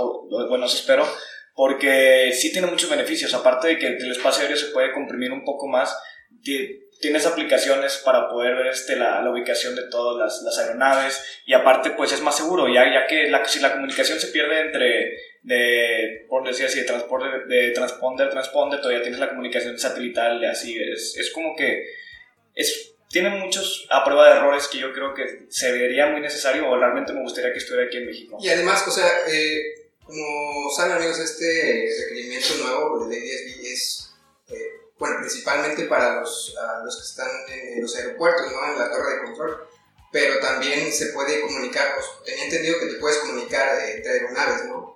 bueno, 0.49 0.67
sí 0.67 0.79
espero, 0.79 1.07
porque 1.55 2.33
sí 2.33 2.53
tiene 2.53 2.67
muchos 2.67 2.91
beneficios, 2.91 3.33
aparte 3.35 3.69
de 3.69 3.79
que 3.79 3.87
el 3.87 4.11
espacio 4.11 4.43
aéreo 4.43 4.57
se 4.57 4.73
puede 4.73 4.93
comprimir 4.93 5.31
un 5.31 5.45
poco 5.45 5.69
más, 5.69 5.97
tienes 7.03 7.27
aplicaciones 7.27 8.01
para 8.05 8.29
poder 8.29 8.55
ver 8.55 8.69
este, 8.69 8.95
la, 8.95 9.21
la 9.21 9.31
ubicación 9.31 9.75
de 9.75 9.89
todas 9.91 10.17
las, 10.17 10.43
las 10.43 10.57
aeronaves 10.59 11.43
y 11.45 11.53
aparte 11.53 11.91
pues 11.91 12.13
es 12.13 12.23
más 12.23 12.37
seguro, 12.37 12.73
ya, 12.73 12.85
ya 12.85 13.09
que 13.09 13.29
la, 13.29 13.45
si 13.45 13.59
la 13.59 13.73
comunicación 13.73 14.21
se 14.21 14.29
pierde 14.29 14.61
entre, 14.61 15.19
de, 15.43 16.25
por 16.29 16.47
decir 16.47 16.67
así, 16.67 16.79
de 16.79 16.85
transporte, 16.85 17.27
de 17.49 17.73
transponder, 17.73 18.31
transponder, 18.31 18.81
todavía 18.81 19.03
tienes 19.03 19.19
la 19.19 19.31
comunicación 19.31 19.77
satelital, 19.79 20.43
así, 20.45 20.79
es, 20.79 21.17
es 21.19 21.31
como 21.31 21.57
que 21.57 21.85
es, 22.55 22.95
tiene 23.09 23.31
muchos 23.31 23.89
a 23.91 24.05
prueba 24.05 24.31
de 24.31 24.37
errores 24.37 24.69
que 24.69 24.79
yo 24.79 24.93
creo 24.93 25.13
que 25.13 25.47
se 25.49 25.73
vería 25.73 26.07
muy 26.07 26.21
necesario 26.21 26.71
o 26.71 26.79
realmente 26.79 27.13
me 27.13 27.23
gustaría 27.23 27.53
que 27.53 27.59
estuviera 27.59 27.89
aquí 27.89 27.97
en 27.97 28.07
México. 28.07 28.39
Y 28.41 28.49
además, 28.49 28.87
o 28.87 28.93
sea, 28.93 29.09
eh, 29.29 29.91
como 30.05 30.71
saben 30.77 30.93
amigos, 30.93 31.19
este 31.19 31.91
requerimiento 32.01 32.55
nuevo 32.62 33.09
del 33.09 33.19
ADSB 33.19 33.65
es, 33.65 34.12
bueno, 35.03 35.17
principalmente 35.19 35.87
para 35.87 36.21
los, 36.21 36.55
los 36.85 36.97
que 36.97 37.03
están 37.03 37.29
en 37.49 37.83
los 37.83 37.97
aeropuertos, 37.97 38.53
¿no? 38.53 38.73
En 38.73 38.79
la 38.79 38.88
torre 38.88 39.17
de 39.17 39.25
control. 39.25 39.69
Pero 40.12 40.38
también 40.38 40.93
se 40.93 41.07
puede 41.07 41.41
comunicar, 41.41 41.95
pues, 41.97 42.07
tenía 42.25 42.45
entendido 42.45 42.79
que 42.79 42.87
te 42.87 43.01
puedes 43.01 43.19
comunicar 43.19 43.81
eh, 43.81 43.97
entre 43.97 44.12
aeronaves, 44.12 44.65
¿no? 44.67 44.95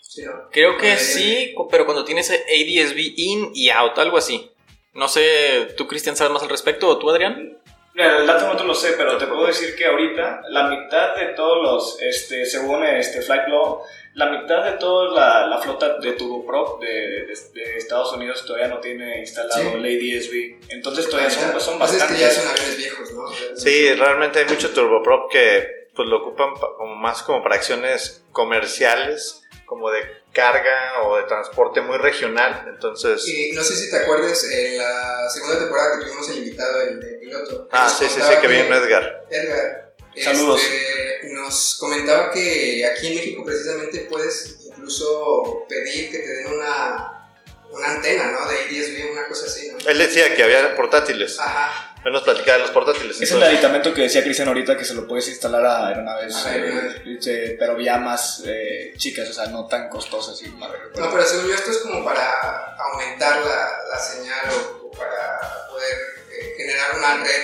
Sí, 0.00 0.22
¿no? 0.22 0.48
Creo 0.52 0.78
que 0.78 0.92
Eh, 0.92 0.98
sí, 0.98 1.56
pero 1.72 1.86
cuando 1.86 2.04
tienes 2.04 2.30
ADSB 2.30 2.98
in 3.16 3.50
y 3.52 3.70
out, 3.70 3.98
algo 3.98 4.16
así. 4.16 4.48
No 4.92 5.08
sé, 5.08 5.74
¿tú, 5.76 5.88
Cristian, 5.88 6.16
sabes 6.16 6.32
más 6.32 6.44
al 6.44 6.48
respecto 6.48 6.86
o 6.88 6.96
tú, 6.96 7.10
Adrián? 7.10 7.60
Mira, 7.96 8.18
El 8.18 8.26
dato 8.26 8.46
no 8.46 8.56
te 8.58 8.64
lo 8.64 8.74
sé, 8.74 8.92
pero 8.96 9.16
te 9.16 9.26
puedo 9.26 9.46
decir 9.46 9.74
que 9.74 9.86
ahorita 9.86 10.42
la 10.50 10.68
mitad 10.68 11.16
de 11.16 11.28
todos 11.28 11.62
los, 11.62 12.02
este, 12.02 12.44
según 12.44 12.84
este 12.84 13.22
Flight 13.22 13.48
Law, 13.48 13.82
la 14.12 14.26
mitad 14.26 14.64
de 14.64 14.72
toda 14.72 15.10
la, 15.14 15.46
la 15.46 15.58
flota 15.58 15.98
de 15.98 16.12
turboprop 16.12 16.78
de, 16.80 16.88
de, 16.88 17.34
de 17.54 17.76
Estados 17.78 18.12
Unidos 18.12 18.44
todavía 18.46 18.68
no 18.68 18.80
tiene 18.80 19.20
instalado 19.20 19.62
Sí. 19.62 19.68
el 19.74 19.84
ADSB. 19.84 20.72
Entonces 20.74 21.08
todavía 21.08 21.30
son, 21.30 21.58
son 21.60 21.78
Pues 21.78 21.92
es 21.94 21.96
que 22.04 22.12
bastantes. 22.12 22.20
ya 22.20 22.30
son 22.30 22.48
aviones 22.48 22.76
viejos, 22.76 23.12
¿no? 23.12 23.56
Sí, 23.56 23.92
realmente 23.94 24.40
hay 24.40 24.44
mucho 24.44 24.70
turboprop 24.74 25.30
que 25.32 25.86
pues 25.94 26.06
lo 26.10 26.18
ocupan 26.18 26.52
pa- 26.52 26.74
como 26.76 26.94
más 26.96 27.22
como 27.22 27.42
para 27.42 27.54
acciones 27.54 28.22
comerciales, 28.32 29.45
como 29.66 29.90
de 29.90 30.00
carga 30.32 31.02
o 31.02 31.16
de 31.16 31.24
transporte 31.24 31.80
muy 31.80 31.98
regional. 31.98 32.64
Entonces, 32.68 33.26
Y 33.28 33.52
no 33.52 33.62
sé 33.62 33.76
si 33.76 33.90
te 33.90 33.96
acuerdas, 33.96 34.44
en 34.44 34.78
la 34.78 35.28
segunda 35.28 35.58
temporada 35.58 35.98
que 35.98 36.04
tuvimos 36.06 36.28
el 36.30 36.38
invitado, 36.38 36.80
el 36.82 37.00
de 37.00 37.08
piloto. 37.18 37.68
ah, 37.72 37.88
sí, 37.90 38.06
sí, 38.08 38.20
sí, 38.20 38.34
que 38.40 38.48
vino 38.48 38.74
Edgar. 38.74 39.24
Edgar. 39.30 39.92
Saludos. 40.22 40.62
este, 40.62 41.28
nos 41.34 41.76
comentaba 41.78 42.30
que 42.30 42.86
aquí 42.86 43.08
en 43.08 43.14
México 43.16 43.44
precisamente 43.44 44.06
puedes 44.10 44.60
incluso 44.64 45.66
pedir 45.68 46.10
que 46.10 46.18
te 46.20 46.28
den 46.28 46.54
una, 46.54 47.28
una 47.70 47.90
antena, 47.90 48.30
¿no? 48.32 48.48
De 48.48 48.56
ADSB, 48.60 49.12
una 49.12 49.26
cosa 49.28 49.44
así, 49.46 49.68
¿no? 49.70 49.78
Él 49.86 49.98
decía 49.98 50.34
que 50.34 50.42
había 50.42 50.74
portátiles. 50.74 51.38
Ajá. 51.38 51.94
Él 52.06 52.12
nos 52.12 52.22
platicaba 52.22 52.58
de 52.58 52.62
los 52.62 52.70
portátiles. 52.70 53.16
Es 53.20 53.30
el 53.30 53.36
entonces- 53.38 53.48
aditamento 53.48 53.92
que 53.92 54.02
decía 54.02 54.22
Cristian 54.22 54.46
ahorita 54.48 54.76
que 54.76 54.84
se 54.84 54.94
lo 54.94 55.06
puedes 55.08 55.26
instalar 55.28 55.64
a 55.66 55.88
aeronaves, 55.88 56.34
A 56.36 56.48
aeronaves. 56.50 57.02
eh, 57.04 57.18
eh, 57.26 57.56
pero 57.58 57.80
ya 57.80 57.98
más 57.98 58.42
eh, 58.46 58.94
chicas, 58.96 59.28
o 59.28 59.32
sea, 59.32 59.46
no 59.46 59.66
tan 59.66 59.88
costosas 59.88 60.40
y 60.42 60.48
más 60.50 60.70
No, 60.96 61.10
pero 61.10 61.22
según 61.24 61.48
yo 61.48 61.54
esto 61.54 61.70
es 61.72 61.78
como 61.78 62.04
para 62.04 62.76
aumentar 62.78 63.38
la, 63.44 63.70
la 63.92 63.98
señal 63.98 64.38
o, 64.50 64.86
o 64.86 64.90
para 64.92 65.66
poder 65.68 65.94
eh, 66.30 66.54
generar 66.56 66.96
una 66.96 67.24
red 67.24 67.42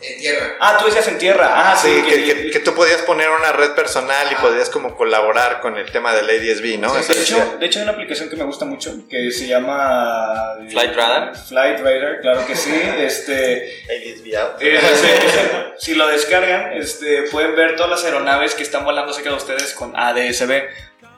en 0.00 0.18
tierra. 0.18 0.56
Ah, 0.58 0.76
tú 0.80 0.86
decías 0.86 1.06
en 1.06 1.18
tierra. 1.18 1.48
Ah, 1.54 1.76
sí, 1.76 1.88
Sí, 1.94 2.02
que, 2.10 2.24
que- 2.24 2.34
que 2.34 2.41
tú 2.60 2.74
podías 2.74 3.02
poner 3.02 3.28
una 3.30 3.52
red 3.52 3.72
personal 3.72 4.26
y 4.30 4.34
podías 4.36 4.70
como 4.70 4.96
colaborar 4.96 5.60
con 5.60 5.76
el 5.76 5.90
tema 5.90 6.14
del 6.14 6.28
ADSB, 6.28 6.78
¿no? 6.78 6.90
Sí, 7.02 7.12
De 7.12 7.20
hecho, 7.22 7.56
de 7.58 7.66
hecho, 7.66 7.78
hay 7.78 7.82
una 7.84 7.92
aplicación 7.92 8.28
que 8.28 8.36
me 8.36 8.44
gusta 8.44 8.64
mucho 8.64 8.92
que 9.08 9.30
se 9.30 9.46
llama 9.46 10.54
Flight 10.70 10.94
Radar. 10.94 11.36
Flight 11.36 11.80
Radar, 11.80 12.20
claro 12.20 12.46
que 12.46 12.54
sí. 12.56 12.72
Este, 12.98 13.82
ADSB 13.84 14.36
out. 14.36 14.60
eh, 14.60 14.80
si, 15.78 15.92
si 15.92 15.94
lo 15.94 16.06
descargan, 16.08 16.72
este, 16.74 17.22
pueden 17.30 17.54
ver 17.56 17.76
todas 17.76 17.90
las 17.90 18.04
aeronaves 18.04 18.54
que 18.54 18.62
están 18.62 18.84
volando 18.84 19.12
cerca 19.12 19.30
de 19.30 19.36
ustedes 19.36 19.72
con 19.74 19.92
ADSB. 19.96 20.62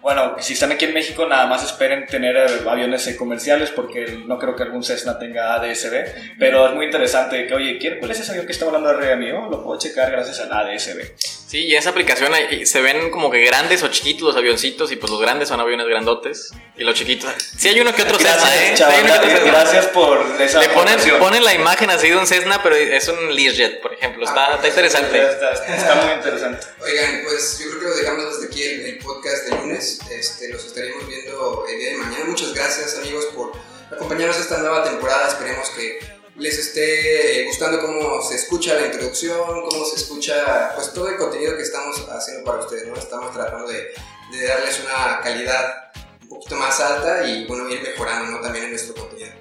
Bueno, 0.05 0.37
si 0.39 0.53
están 0.53 0.71
aquí 0.71 0.85
en 0.85 0.93
México, 0.93 1.27
nada 1.27 1.47
más 1.47 1.65
esperen 1.65 2.05
tener 2.07 2.37
aviones 2.69 3.07
eh, 3.07 3.17
comerciales 3.17 3.71
porque 3.71 4.21
no 4.27 4.39
creo 4.39 4.55
que 4.55 4.63
algún 4.63 4.85
Cessna 4.85 5.19
tenga 5.19 5.55
ADSB. 5.55 6.37
Pero 6.39 6.69
es 6.69 6.75
muy 6.75 6.85
interesante 6.85 7.47
que, 7.47 7.55
oye, 7.55 7.79
¿quién- 7.79 7.99
¿cuál 7.99 8.11
es 8.11 8.21
ese 8.21 8.31
avión 8.33 8.45
que 8.45 8.53
está 8.53 8.67
volando 8.67 8.91
arriba 8.91 9.09
de 9.13 9.17
mí? 9.17 9.31
Oh, 9.33 9.49
lo 9.51 9.65
puedo 9.65 9.79
checar 9.81 10.11
gracias 10.13 10.41
al 10.41 10.53
ADSB. 10.53 11.01
Sí, 11.47 11.67
y 11.67 11.73
en 11.73 11.79
esa 11.79 11.91
aplicación 11.91 12.33
se 12.65 12.81
ven 12.83 13.11
como 13.11 13.31
que 13.31 13.41
grandes 13.45 13.83
o 13.83 13.89
chiquitos 13.89 14.23
los 14.23 14.37
avioncitos 14.37 14.91
y 14.91 14.97
pues 14.97 15.11
los 15.11 15.21
grandes 15.21 15.49
son 15.49 15.61
aviones 15.61 15.87
grandotes 15.87 16.51
y 16.77 16.83
los 16.83 16.95
chiquitos... 16.97 17.33
Sí 17.57 17.69
hay 17.69 17.79
uno 17.81 17.95
que 17.95 18.03
otro 18.03 18.19
Cessna, 18.19 18.57
¿eh? 18.57 18.69
Sí 18.71 18.75
chaval, 18.75 18.95
hay 18.97 19.05
uno 19.05 19.13
que 19.13 19.19
otro 19.21 19.31
Cessna. 19.37 19.53
gracias 19.53 19.87
por 19.87 20.27
esa 20.41 20.61
Le 20.61 20.69
ponen, 20.71 20.99
ponen 21.21 21.45
la 21.45 21.55
imagen 21.55 21.91
así 21.91 22.09
de 22.11 22.17
un 22.17 22.27
Cessna, 22.27 22.61
pero 22.63 22.75
es 22.75 23.07
un 23.09 23.35
Learjet, 23.35 23.81
por 23.81 23.95
ejemplo. 23.95 24.25
Está, 24.25 24.55
está 24.57 24.69
interesante. 24.69 25.17
Está, 25.23 25.53
está- 25.53 25.77
está 25.77 25.95
muy 26.05 26.15
interesante. 26.15 26.67
Oigan, 26.83 27.21
pues 27.25 27.59
yo 27.61 27.71
creo 27.71 27.81
que 27.81 27.87
lo 27.89 27.97
dejamos 27.99 28.25
hasta 28.35 28.47
aquí 28.47 28.63
el, 28.65 28.81
el 28.87 28.99
podcast 28.99 29.45
de 29.49 29.57
lunes. 29.57 29.94
Este, 30.11 30.49
los 30.49 30.65
estaremos 30.65 31.07
viendo 31.07 31.65
el 31.69 31.79
día 31.79 31.91
de 31.91 31.97
mañana. 31.99 32.25
Muchas 32.27 32.55
gracias 32.55 32.97
amigos 32.99 33.27
por 33.35 33.53
acompañarnos 33.91 34.39
esta 34.39 34.59
nueva 34.59 34.85
temporada. 34.85 35.29
Esperemos 35.29 35.69
que 35.71 35.99
les 36.37 36.59
esté 36.59 37.43
eh, 37.43 37.47
gustando 37.47 37.81
cómo 37.81 38.23
se 38.23 38.37
escucha 38.37 38.75
la 38.75 38.87
introducción, 38.87 39.39
cómo 39.69 39.85
se 39.85 39.97
escucha 39.97 40.73
pues 40.75 40.93
todo 40.93 41.09
el 41.09 41.17
contenido 41.17 41.57
que 41.57 41.63
estamos 41.63 41.97
haciendo 42.11 42.45
para 42.45 42.65
ustedes. 42.65 42.87
¿no? 42.87 42.95
Estamos 42.95 43.33
tratando 43.33 43.69
de, 43.69 43.93
de 44.33 44.47
darles 44.47 44.81
una 44.81 45.21
calidad 45.23 45.93
un 46.23 46.29
poquito 46.29 46.57
más 46.57 46.81
alta 46.81 47.27
y 47.27 47.47
bueno, 47.47 47.69
ir 47.69 47.83
mejorando 47.83 48.33
¿no? 48.33 48.41
también 48.41 48.65
en 48.65 48.71
nuestro 48.71 48.95
contenido. 48.95 49.33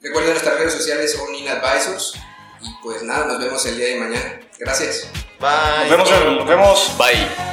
Recuerden 0.00 0.32
nuestras 0.32 0.58
redes 0.58 0.72
sociales 0.72 1.12
son 1.12 1.34
In 1.34 1.48
Advisors 1.48 2.14
y 2.60 2.68
pues 2.82 3.02
nada, 3.02 3.26
nos 3.26 3.38
vemos 3.38 3.64
el 3.66 3.76
día 3.76 3.86
de 3.88 3.96
mañana. 3.96 4.40
Gracias. 4.58 5.08
Bye. 5.40 5.90
Nos 5.90 6.10
vemos, 6.10 6.36
nos 6.36 6.46
vemos. 6.48 6.92
Bye. 6.98 7.51